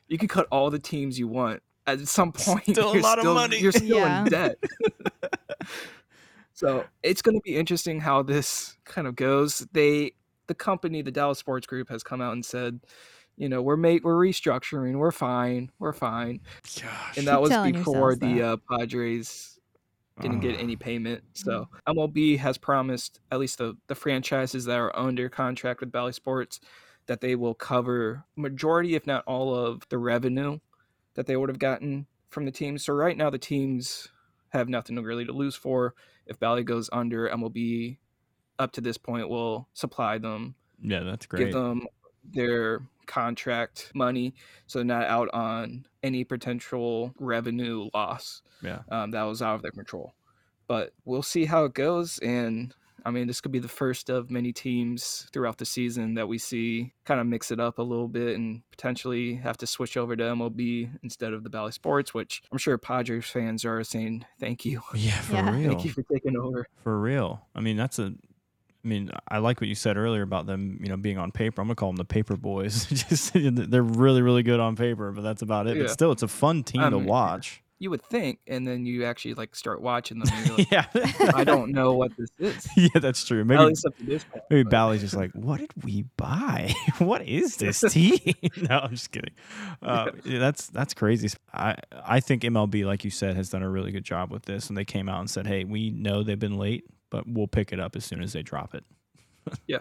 [0.08, 1.62] You can cut all the teams you want.
[1.86, 3.58] At some point, Still a you're lot of money.
[3.58, 4.22] You're still Yeah.
[4.24, 4.56] in debt.
[6.60, 9.66] so it's going to be interesting how this kind of goes.
[9.72, 10.12] They,
[10.46, 12.80] the company, the Dallas Sports Group, has come out and said,
[13.38, 16.40] you know, we're we're restructuring, we're fine, we're fine,
[16.82, 17.16] Gosh.
[17.16, 19.58] and that was before the uh, Padres
[20.20, 21.24] didn't get any payment.
[21.32, 26.12] So MLB has promised at least the the franchises that are under contract with Bally
[26.12, 26.60] Sports
[27.06, 30.58] that they will cover majority, if not all, of the revenue
[31.14, 32.84] that they would have gotten from the teams.
[32.84, 34.08] So right now the teams
[34.50, 35.94] have nothing really to lose for.
[36.26, 37.98] If Bally goes under, MLB
[38.58, 41.46] up to this point will supply them, Yeah, that's great.
[41.46, 41.86] give them
[42.24, 44.34] their contract money,
[44.66, 48.80] so they're not out on any potential revenue loss yeah.
[48.90, 50.14] um, that was out of their control.
[50.68, 52.18] But we'll see how it goes.
[52.18, 56.28] And I mean, this could be the first of many teams throughout the season that
[56.28, 59.96] we see kind of mix it up a little bit and potentially have to switch
[59.96, 64.24] over to MLB instead of the Bally Sports, which I'm sure Padres fans are saying
[64.38, 64.82] thank you.
[64.94, 65.50] Yeah, for Yeah.
[65.56, 65.68] real.
[65.70, 66.66] Thank you for taking over.
[66.82, 67.46] For real.
[67.54, 68.14] I mean, that's a
[68.82, 71.60] I mean, I like what you said earlier about them, you know, being on paper.
[71.60, 72.86] I'm gonna call them the paper boys.
[73.08, 75.76] Just they're really, really good on paper, but that's about it.
[75.76, 75.82] Yeah.
[75.82, 77.62] But still, it's a fun team to Um, watch.
[77.80, 80.28] You would think, and then you actually like start watching them.
[80.32, 82.68] And you're like, yeah, I don't know what this is.
[82.76, 83.42] yeah, that's true.
[83.42, 84.44] Maybe least up to this point.
[84.50, 86.74] maybe but- Bally's just like, what did we buy?
[86.98, 88.18] what is this team?
[88.68, 89.32] no, I'm just kidding.
[89.82, 91.30] Uh, yeah, that's that's crazy.
[91.54, 94.68] I I think MLB, like you said, has done a really good job with this,
[94.68, 97.72] and they came out and said, hey, we know they've been late, but we'll pick
[97.72, 98.84] it up as soon as they drop it.
[99.66, 99.78] Yeah,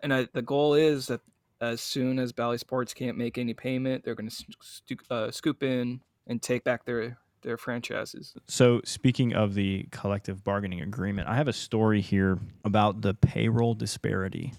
[0.00, 1.20] and I, the goal is that
[1.60, 6.00] as soon as Bally Sports can't make any payment, they're going to uh, scoop in
[6.28, 8.34] and take back their their franchises.
[8.46, 13.74] So, speaking of the collective bargaining agreement, I have a story here about the payroll
[13.74, 14.52] disparity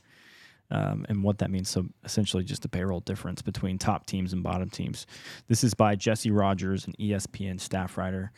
[0.70, 1.70] um, and what that means.
[1.70, 5.08] So, essentially, just the payroll difference between top teams and bottom teams.
[5.48, 8.32] This is by Jesse Rogers, an ESPN staff writer.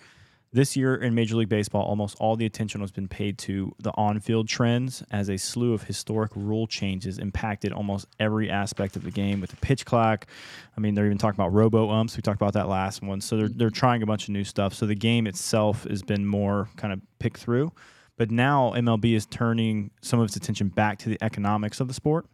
[0.55, 3.91] This year in Major League Baseball, almost all the attention has been paid to the
[3.97, 9.03] on field trends as a slew of historic rule changes impacted almost every aspect of
[9.03, 10.27] the game with the pitch clock.
[10.77, 12.15] I mean, they're even talking about robo umps.
[12.15, 13.19] We talked about that last one.
[13.19, 14.75] So they're, they're trying a bunch of new stuff.
[14.75, 17.71] So the game itself has been more kind of picked through.
[18.15, 21.95] But now MLB is turning some of its attention back to the economics of the
[21.95, 22.27] sport.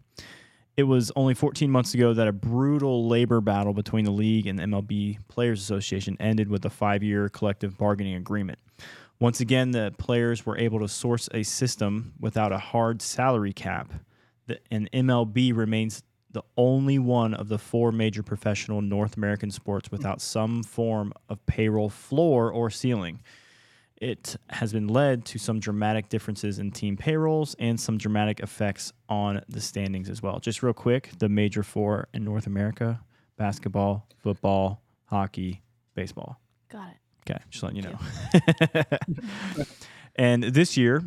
[0.79, 4.57] It was only 14 months ago that a brutal labor battle between the league and
[4.57, 8.59] the MLB Players Association ended with a five year collective bargaining agreement.
[9.19, 13.91] Once again, the players were able to source a system without a hard salary cap,
[14.71, 20.21] and MLB remains the only one of the four major professional North American sports without
[20.21, 23.19] some form of payroll floor or ceiling.
[23.99, 28.93] It has been led to some dramatic differences in team payrolls and some dramatic effects
[29.09, 30.39] on the standings as well.
[30.39, 33.01] Just real quick, the major four in North America
[33.37, 35.61] basketball, football, hockey,
[35.95, 36.39] baseball.
[36.69, 36.97] Got it.
[37.29, 38.83] Okay, just letting you know.
[40.15, 41.03] and this year,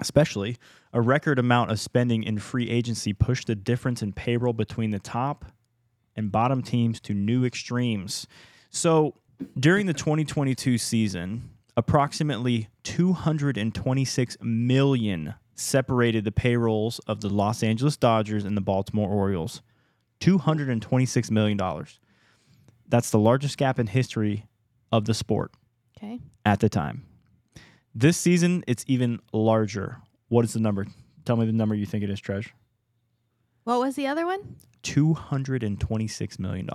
[0.00, 0.56] especially,
[0.92, 4.98] a record amount of spending in free agency pushed the difference in payroll between the
[4.98, 5.44] top
[6.16, 8.26] and bottom teams to new extremes.
[8.70, 9.14] So,
[9.58, 18.44] during the 2022 season, approximately 226 million separated the payrolls of the Los Angeles Dodgers
[18.44, 19.62] and the Baltimore Orioles.
[20.20, 21.98] 226 million dollars.
[22.88, 24.46] That's the largest gap in history
[24.92, 25.52] of the sport
[25.96, 26.20] Okay.
[26.44, 27.06] at the time.
[27.94, 29.98] This season, it's even larger.
[30.28, 30.86] What is the number?
[31.24, 32.50] Tell me the number you think it is, Treasure.
[33.64, 34.56] What was the other one?
[34.82, 36.68] $226 million.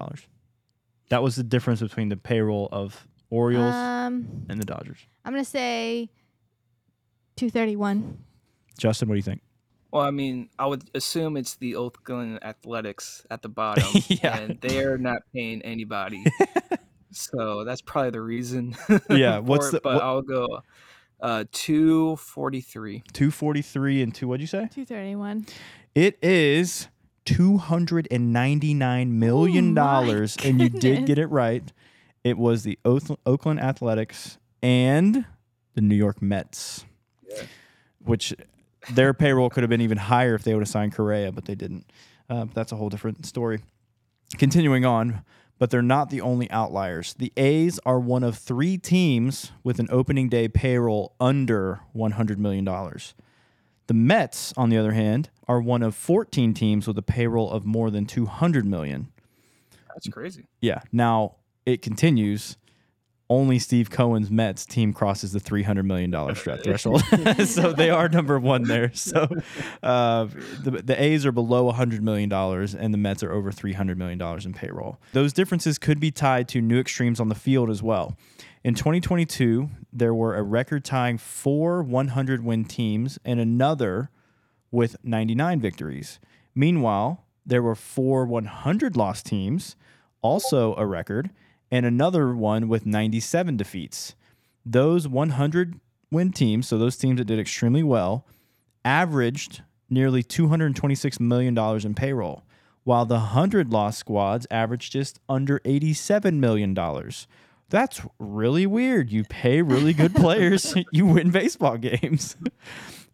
[1.09, 4.99] That was the difference between the payroll of Orioles Um, and the Dodgers.
[5.25, 6.09] I'm gonna say
[7.35, 8.17] 231.
[8.77, 9.41] Justin, what do you think?
[9.91, 14.37] Well, I mean, I would assume it's the Oakland Athletics at the bottom, Yeah.
[14.37, 16.25] and they're not paying anybody.
[17.11, 18.75] so that's probably the reason.
[19.09, 20.59] Yeah, for what's it, the- But what- I'll go
[21.21, 23.03] uh, two forty three.
[23.13, 24.67] 243 and 2, what'd you say?
[24.73, 25.45] 231.
[25.95, 26.89] It is
[27.25, 29.77] $299 million.
[29.77, 30.01] Oh
[30.43, 31.07] and you did goodness.
[31.07, 31.71] get it right.
[32.25, 35.25] It was the Oakland Athletics and
[35.75, 36.83] the New York Mets,
[37.29, 37.43] Yeah.
[38.03, 38.33] which
[38.91, 41.53] their payroll could have been even higher if they would have signed Correa, but they
[41.53, 41.85] didn't.
[42.27, 43.59] Uh, that's a whole different story.
[44.39, 45.23] Continuing on,
[45.59, 47.13] but they're not the only outliers.
[47.13, 52.65] The A's are one of three teams with an opening day payroll under $100 million.
[52.65, 57.67] The Mets, on the other hand, are one of 14 teams with a payroll of
[57.67, 59.09] more than 200 million.
[59.89, 60.47] That's crazy.
[60.59, 60.81] Yeah.
[60.91, 61.35] Now
[61.65, 62.57] it continues.
[63.27, 67.01] Only Steve Cohen's Mets team crosses the three hundred million dollar stretch threshold,
[67.45, 68.93] so they are number one there.
[68.93, 69.27] So
[69.81, 70.25] uh,
[70.61, 73.97] the the A's are below hundred million dollars, and the Mets are over three hundred
[73.97, 74.99] million dollars in payroll.
[75.13, 78.15] Those differences could be tied to new extremes on the field as well.
[78.63, 84.09] In 2022, there were a record-tying four 100-win teams and another
[84.71, 86.19] with 99 victories.
[86.55, 89.75] Meanwhile, there were four 100 loss teams,
[90.23, 91.29] also a record,
[91.71, 94.15] and another one with 97 defeats.
[94.65, 95.79] Those 100
[96.11, 98.25] win teams, so those teams that did extremely well,
[98.83, 102.43] averaged nearly $226 million in payroll,
[102.83, 106.75] while the 100 loss squads averaged just under $87 million.
[107.69, 109.11] That's really weird.
[109.11, 112.35] You pay really good players, you win baseball games.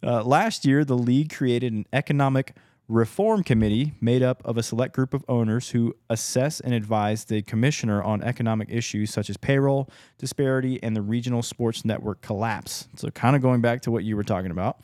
[0.04, 2.56] Uh, last year, the league created an economic
[2.92, 7.40] reform committee made up of a select group of owners who assess and advise the
[7.42, 9.88] commissioner on economic issues such as payroll,
[10.18, 12.88] disparity, and the regional sports network collapse.
[12.96, 14.80] So, kind of going back to what you were talking about.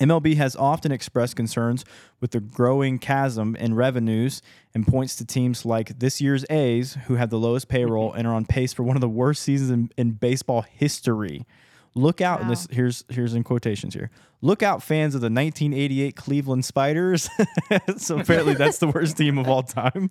[0.00, 1.84] MLB has often expressed concerns
[2.20, 4.42] with the growing chasm in revenues
[4.74, 8.18] and points to teams like this year's A's, who have the lowest payroll mm-hmm.
[8.18, 11.46] and are on pace for one of the worst seasons in, in baseball history.
[11.94, 12.54] Look out, and Wow.
[12.54, 14.10] this here's here's in quotations here.
[14.42, 17.30] Look out, fans of the 1988 Cleveland Spiders.
[17.96, 20.10] so apparently that's the worst team of all time.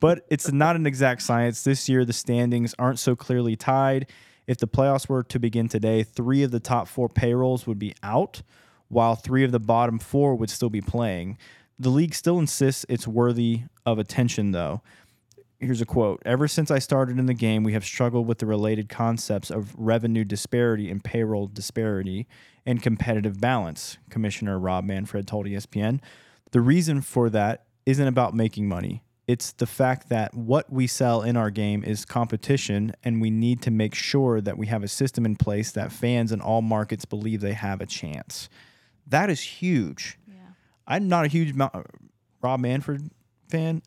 [0.00, 1.62] But it's not an exact science.
[1.62, 4.10] This year the standings aren't so clearly tied.
[4.46, 7.94] If the playoffs were to begin today, three of the top four payrolls would be
[8.02, 8.42] out,
[8.88, 11.38] while three of the bottom four would still be playing.
[11.78, 14.82] The league still insists it's worthy of attention, though.
[15.62, 18.46] Here's a quote Ever since I started in the game, we have struggled with the
[18.46, 22.26] related concepts of revenue disparity and payroll disparity
[22.66, 26.00] and competitive balance, Commissioner Rob Manfred told ESPN.
[26.50, 29.04] The reason for that isn't about making money.
[29.28, 33.62] It's the fact that what we sell in our game is competition, and we need
[33.62, 37.04] to make sure that we have a system in place that fans in all markets
[37.04, 38.48] believe they have a chance.
[39.06, 40.18] That is huge.
[40.26, 40.34] Yeah.
[40.88, 41.54] I'm not a huge
[42.42, 43.10] Rob Manfred
[43.48, 43.82] fan.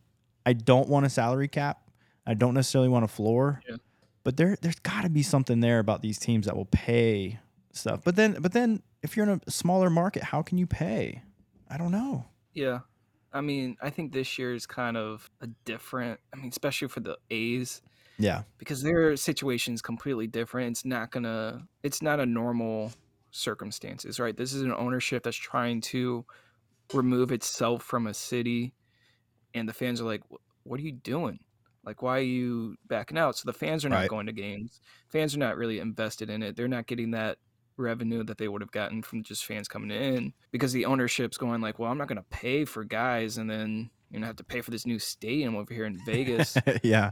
[0.46, 1.90] I don't want a salary cap.
[2.26, 3.62] I don't necessarily want a floor.
[3.68, 3.78] Yeah.
[4.24, 7.40] But there there's got to be something there about these teams that will pay
[7.72, 8.02] stuff.
[8.04, 11.22] But then but then if you're in a smaller market, how can you pay?
[11.70, 12.26] I don't know.
[12.54, 12.80] Yeah.
[13.34, 17.02] I mean, I think this year is kind of a different, I mean, especially for
[17.02, 17.82] the A's,
[18.18, 18.44] Yeah.
[18.58, 20.72] because their situation is completely different.
[20.72, 22.94] It's not going to, it's not a normal
[23.32, 24.36] circumstances, right?
[24.38, 26.26] This is an ownership that's trying to
[26.94, 28.74] remove itself from a city.
[29.56, 30.22] And the fans are like,
[30.64, 31.40] what are you doing?
[31.84, 33.38] Like, why are you backing out?
[33.38, 34.10] So the fans are not Right.
[34.10, 34.80] going to games.
[35.08, 36.56] Fans are not really invested in it.
[36.56, 37.38] They're not getting that
[37.78, 41.62] revenue that they would have gotten from just fans coming in because the ownership's going
[41.62, 44.44] like, well, I'm not going to pay for guys and then you know have to
[44.44, 46.58] pay for this new stadium over here in Vegas.
[46.84, 47.12] yeah.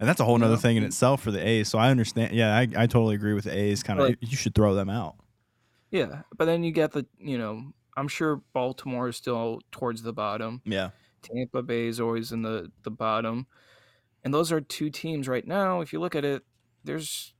[0.00, 1.68] And that's a whole other thing in itself for the A's.
[1.68, 2.34] So I understand.
[2.34, 3.82] Yeah, I, I totally agree with the A's.
[3.82, 5.14] Kind of, Like- you should throw them out.
[5.90, 10.12] yeah, but then you get the you know I'm sure Baltimore is still towards the
[10.12, 10.62] bottom.
[10.64, 10.90] Yeah.
[11.24, 13.46] Tampa Bay is always in the the bottom,
[14.22, 15.80] and those are two teams right now.
[15.80, 16.42] If you look at it,
[16.84, 17.34] there's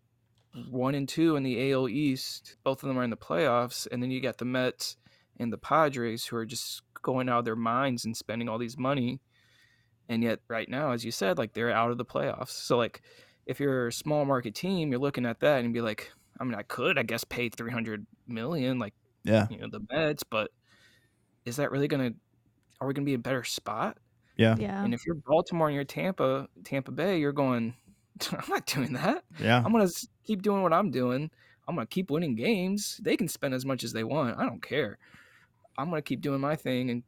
[0.71, 2.57] one and two in the AL East.
[2.65, 4.97] Both of them are in the playoffs, and then you got the Mets
[5.39, 8.79] and the Padres who are just going out of their minds and spending all these
[8.79, 9.21] money,
[10.09, 12.51] and yet right now, as you said, like they're out of the playoffs.
[12.51, 13.03] So like,
[13.47, 16.11] if you're a small market team, you're looking at that and be like,
[16.41, 19.47] I mean, I could, I guess, pay three hundred million, like Yeah.
[19.51, 20.51] you know the Mets, but
[21.45, 22.13] is that really gonna?
[22.81, 23.99] Are we gonna be a better spot?
[24.37, 24.57] Yeah.
[24.59, 24.83] Yeah.
[24.83, 27.75] And if you're Baltimore and you're Tampa, Tampa Bay, you're going.
[28.31, 29.25] I'm not doing that.
[29.41, 29.63] Yeah.
[29.65, 29.89] I'm gonna
[30.25, 31.31] keep doing what I'm doing.
[31.67, 33.01] I'm gonna keep winning games.
[33.03, 34.39] They can spend as much as they want.
[34.39, 34.99] I don't care.
[35.77, 37.03] I'm gonna keep doing my thing, and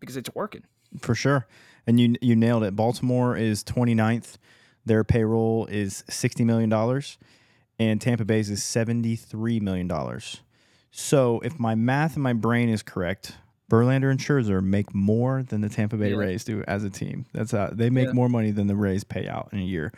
[0.00, 0.64] because it's working.
[1.00, 1.46] For sure.
[1.86, 2.76] And you you nailed it.
[2.76, 4.36] Baltimore is 29th.
[4.84, 6.72] Their payroll is $60 million
[7.78, 9.90] and Tampa Bay's is $73 million.
[10.90, 13.36] So if my math in my brain is correct,
[13.70, 16.16] Verlander and Scherzer make more than the Tampa Bay Yeah.
[16.16, 17.24] Rays do as a team.
[17.32, 18.12] That's how they make Yeah.
[18.12, 19.92] more money than the Rays pay out in a year.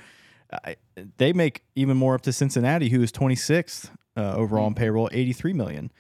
[0.53, 0.77] I,
[1.17, 5.55] they make even more up to Cincinnati, who is 26th uh, overall in payroll, 83
[5.55, 5.91] million.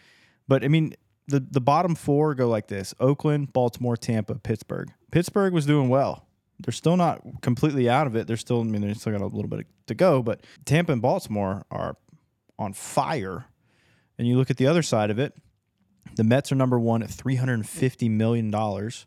[0.47, 0.95] But I mean,
[1.29, 4.91] the the bottom four go like this: Oakland, Baltimore, Tampa, Pittsburgh.
[5.11, 6.27] Pittsburgh was doing well.
[6.59, 8.27] They're still not completely out of it.
[8.27, 10.23] They're still, I mean, they still got a little bit to go.
[10.23, 11.97] But Tampa and Baltimore are
[12.59, 13.47] on fire.
[14.19, 15.35] And you look at the other side of it.
[16.17, 19.07] The Mets are number one at three hundred and fifty million dollars.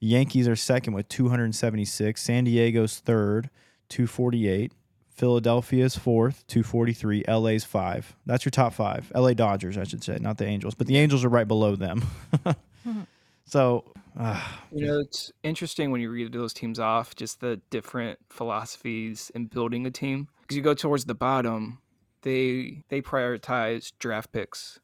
[0.00, 2.22] The Yankees are second with two hundred and seventy six.
[2.22, 3.50] San Diego's third,
[3.88, 4.72] two forty eight.
[5.18, 7.24] Philadelphia's fourth, 243.
[7.26, 8.14] LA's five.
[8.24, 9.10] That's your top five.
[9.12, 10.76] LA Dodgers, I should say, not the Angels.
[10.76, 12.04] But the Angels are right below them.
[13.44, 13.84] so,
[14.16, 19.32] uh, You know, it's interesting when you read those teams off, just the different philosophies
[19.34, 20.28] in building a team.
[20.42, 21.80] Because you go towards the bottom,
[22.22, 24.78] they they prioritize draft picks,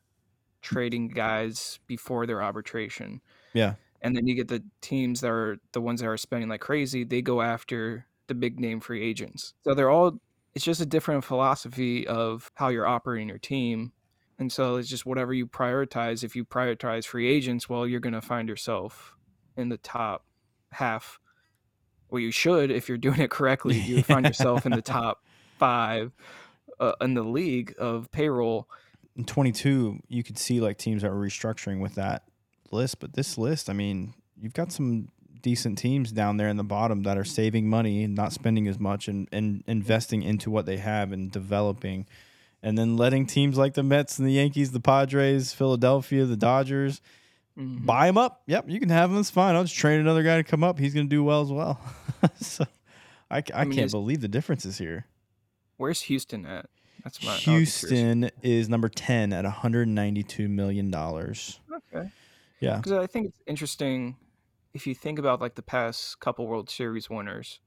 [0.65, 3.21] trading guys before their arbitration.
[3.53, 6.61] yeah, And then you get the teams that are the ones that are spending like
[6.61, 9.55] crazy, they go after the big name free agents.
[9.62, 10.19] So they're all
[10.55, 13.93] it's just a different philosophy of how you're operating your team.
[14.39, 16.25] And so it's just whatever you prioritize.
[16.25, 19.17] If you prioritize free agents, well, you're going to find yourself
[19.57, 20.25] in the top
[20.71, 21.19] half.
[22.09, 23.79] Well, you should if you're doing it correctly.
[23.79, 25.25] You find yourself in the top
[25.59, 26.12] five
[26.81, 28.69] uh, in the league of payroll.
[29.17, 32.25] In 22, you could see like teams that were restructuring with that
[32.71, 33.01] list.
[33.01, 35.09] But this list, I mean, you've got some
[35.43, 38.79] decent teams down there in the bottom that are saving money and not spending as
[38.81, 42.07] much and, and investing into what they have and developing.
[42.62, 47.01] And then letting teams like the Mets and the Yankees, the Padres, Philadelphia, the Dodgers
[47.59, 47.87] Mhm.
[47.87, 48.43] buy them up.
[48.47, 49.21] Yep, you can have them.
[49.21, 49.55] It's fine.
[49.55, 50.77] I'll just train another guy to come up.
[50.77, 51.79] He's going to do well as well.
[52.41, 52.65] so
[53.31, 55.07] I, I I mean, can't believe the differences here.
[55.77, 56.67] Where's Houston at?
[57.05, 57.80] That's my I'll be curious.
[57.82, 60.92] Houston is number 10 at $192 million.
[60.94, 62.11] Okay.
[62.61, 62.76] Yeah.
[62.76, 64.16] because I think it's interesting
[64.72, 67.61] if you think about like the past couple World Series winners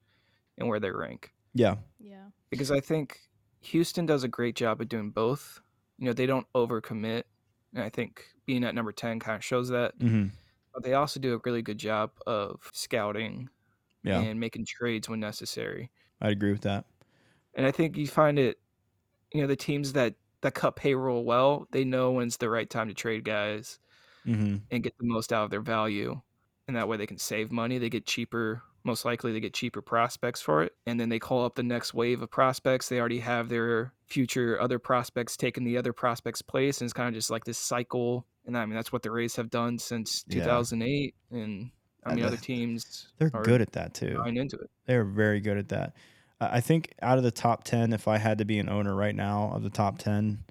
[0.57, 1.33] and where they rank.
[1.53, 1.75] Yeah.
[1.99, 2.25] Yeah.
[2.49, 3.19] Because I think
[3.61, 5.61] Houston does a great job of doing both,
[5.99, 7.23] you know, they don't overcommit.
[7.73, 9.97] And I think being at number 10 kind of shows that.
[9.99, 10.27] Mm-hmm.
[10.73, 13.49] But they also do a really good job of scouting
[14.03, 15.91] Yeah, and making trades when necessary.
[16.21, 16.85] I'd agree with that.
[17.55, 18.57] And I think you find it,
[19.33, 22.87] you know, the teams that that cut payroll well, they know when's the right time
[22.87, 23.79] to trade guys
[24.25, 24.57] Mm-hmm.
[24.71, 26.19] and get the most out of their value.
[26.67, 27.77] And that way they can save money.
[27.77, 30.73] They get cheaper, most likely they get cheaper prospects for it.
[30.85, 32.89] And then they call up the next wave of prospects.
[32.89, 36.81] They already have their future other prospects taking the other prospects' place.
[36.81, 38.25] And it's kind of just like this cycle.
[38.45, 40.41] And I mean, that's what the Rays have done since Yeah.
[40.41, 41.15] 2008.
[41.31, 41.71] And
[42.03, 44.21] I And mean, the- other teams They're are good at that too.
[44.25, 44.69] into it.
[44.87, 45.95] They're very good at that.
[46.39, 49.15] I think out of the top 10, if I had to be an owner right
[49.15, 50.43] now of the top 10,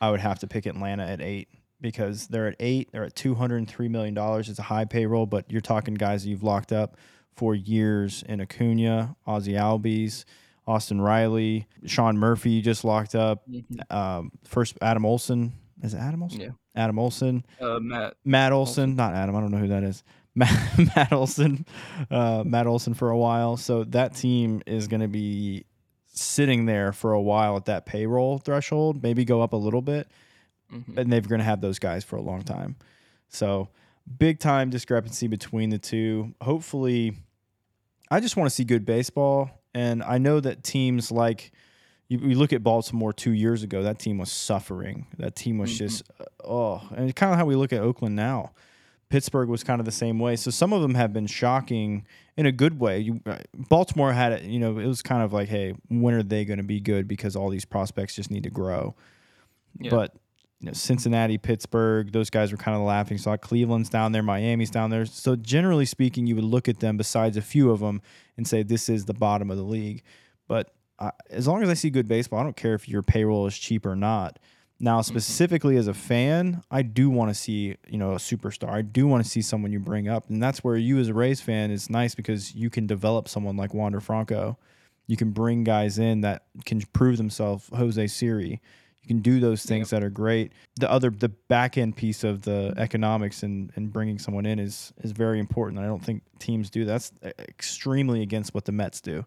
[0.00, 1.48] I would have to pick Atlanta at eight
[1.80, 2.90] because they're at eight.
[2.92, 4.16] They're at $203 million.
[4.40, 6.96] It's a high payroll, but you're talking guys that you've locked up
[7.36, 10.24] for years in Acuna, Ozzie Albies,
[10.66, 13.44] Austin Riley, Sean Murphy, you just locked up.
[13.88, 15.52] Um, first, Adam Olson.
[15.82, 16.40] Is it Adam Olson?
[16.40, 16.50] Yeah.
[16.76, 17.44] Adam Olson.
[17.60, 19.34] Uh, Matt, Matt Olson, not Adam.
[19.34, 20.04] I don't know who that is.
[20.34, 21.66] Matt, Matt Olson,
[22.10, 23.56] uh, Matt Olson for a while.
[23.56, 25.64] So that team is going to be
[26.12, 29.02] sitting there for a while at that payroll threshold.
[29.02, 30.08] Maybe go up a little bit,
[30.72, 30.96] mhm.
[30.98, 32.76] and they're going to have those guys for a long time.
[33.28, 33.68] So
[34.18, 36.34] big time discrepancy between the two.
[36.40, 37.16] Hopefully,
[38.10, 41.52] I just want to see good baseball, and I know that teams like.
[42.08, 43.84] You, you look at Baltimore two years ago.
[43.84, 45.06] That team was suffering.
[45.18, 45.76] That team was Mhm.
[45.78, 48.50] just uh, oh, and kind of how we look at Oakland now.
[49.10, 50.36] Pittsburgh was kind of the same way.
[50.36, 52.06] So some of them have been shocking
[52.36, 53.00] in a good way.
[53.00, 56.22] You, uh, Baltimore had it, you know, it was kind of like, hey, when are
[56.22, 57.08] they going to be good?
[57.08, 58.94] Because all these prospects just need to grow.
[59.78, 59.90] Yeah.
[59.90, 60.14] But
[60.60, 63.40] you know, Cincinnati, Pittsburgh, those guys were kind of laughing stock.
[63.40, 65.04] Cleveland's down there, Miami's down there.
[65.06, 68.02] So generally speaking, you would look at them besides a few of them
[68.36, 70.02] and say this is the bottom of the league.
[70.46, 73.46] But I, as long as I see good baseball, I don't care if your payroll
[73.46, 74.38] is cheap or not.
[74.82, 78.70] Now, specifically as a fan, I do want to see you know a superstar.
[78.70, 81.14] I do want to see someone you bring up, and that's where you as a
[81.14, 84.56] Rays fan is nice because you can develop someone like Wander Franco.
[85.06, 87.68] You can bring guys in that can prove themselves.
[87.76, 88.60] Jose Siri.
[89.02, 90.52] You can do those things that are great.
[90.78, 94.92] The other, the back end piece of the economics and, and bringing someone in is
[95.02, 95.80] is very important.
[95.80, 96.84] I don't think teams do.
[96.84, 99.24] That's uh, extremely against what the Mets do.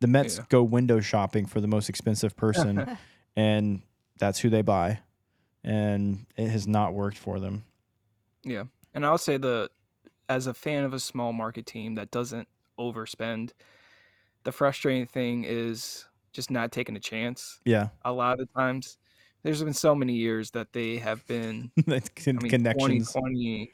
[0.00, 0.44] The Mets Yeah.
[0.48, 2.98] go window shopping for the most expensive person,
[3.36, 3.82] and
[4.18, 5.00] that's who they buy,
[5.64, 7.64] and it has not worked for them.
[8.44, 8.64] Yeah.
[8.94, 9.70] And I'll say the
[10.28, 12.48] as a fan of a small market team that doesn't
[12.78, 13.52] overspend,
[14.44, 17.60] the frustrating thing is just not taking a chance.
[17.64, 18.98] Yeah, A lot of the times
[19.42, 23.12] there's been so many years that they have been That's I con- mean connections.
[23.12, 23.72] 2020,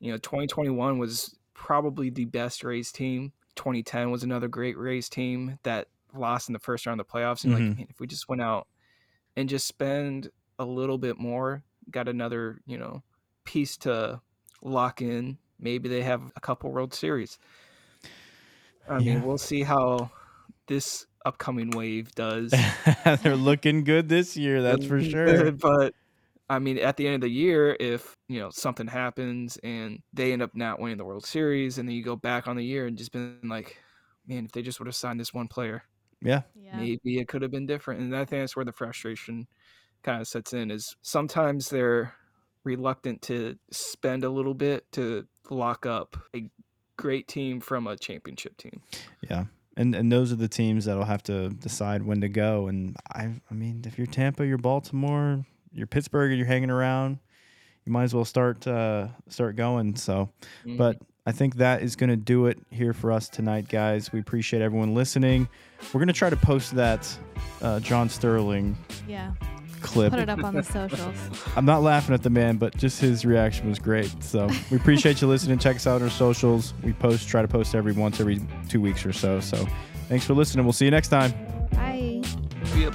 [0.00, 3.32] you know, 2021 was probably the best Rays team.
[3.56, 7.44] 2010 was another great Rays team that lost in the first round of the playoffs.
[7.44, 7.78] And Mhm.
[7.78, 8.66] like, if we just went out
[9.36, 13.02] and just spend a little bit more, got another, you know,
[13.44, 14.20] piece to
[14.62, 17.38] lock in, maybe they have a couple World Series.
[18.88, 19.14] I Yeah.
[19.14, 20.10] mean, we'll see how
[20.66, 22.52] this upcoming wave does.
[23.22, 25.10] They're looking good this year, that's for mm-hmm.
[25.10, 25.52] sure.
[25.52, 25.94] but
[26.50, 30.32] I mean, at the end of the year, if you know something happens and they
[30.32, 32.86] end up not winning the World Series, and then you go back on the year
[32.86, 33.78] and just been like,
[34.26, 35.84] man, if they just would have signed this one player,
[36.22, 36.76] Yeah, Yeah.
[36.76, 38.00] maybe it could have been different.
[38.00, 39.46] And I think that's where the frustration
[40.02, 40.70] kind of sets in.
[40.70, 42.14] Is sometimes they're
[42.64, 46.48] reluctant to spend a little bit to lock up a
[46.96, 48.80] great team from a championship team.
[49.28, 49.44] yeah.
[49.76, 52.68] And and those are the teams that'll have to decide when to go.
[52.68, 57.18] And I I mean, if you're Tampa, you're Baltimore, you're Pittsburgh, and you're hanging around,
[57.86, 59.96] you might as well start uh, start going.
[59.96, 60.28] So.
[60.66, 60.76] Mhm.
[60.76, 64.12] But I think that is going to do it here for us tonight, guys.
[64.12, 65.48] We appreciate everyone listening.
[65.92, 67.16] We're going to try to post that
[67.60, 69.32] uh, John Sterling Yeah.
[69.82, 70.10] clip.
[70.10, 71.14] Put it up on the socials.
[71.56, 74.12] I'm not laughing at the man, but just his reaction was great.
[74.22, 75.58] So we appreciate you listening.
[75.60, 76.74] Check us out on our socials.
[76.82, 79.38] We post, try to post every once every two weeks or so.
[79.38, 79.64] So
[80.08, 80.64] thanks for listening.
[80.64, 81.32] We'll see you next time.
[81.72, 82.22] Bye.
[82.76, 82.94] Yep.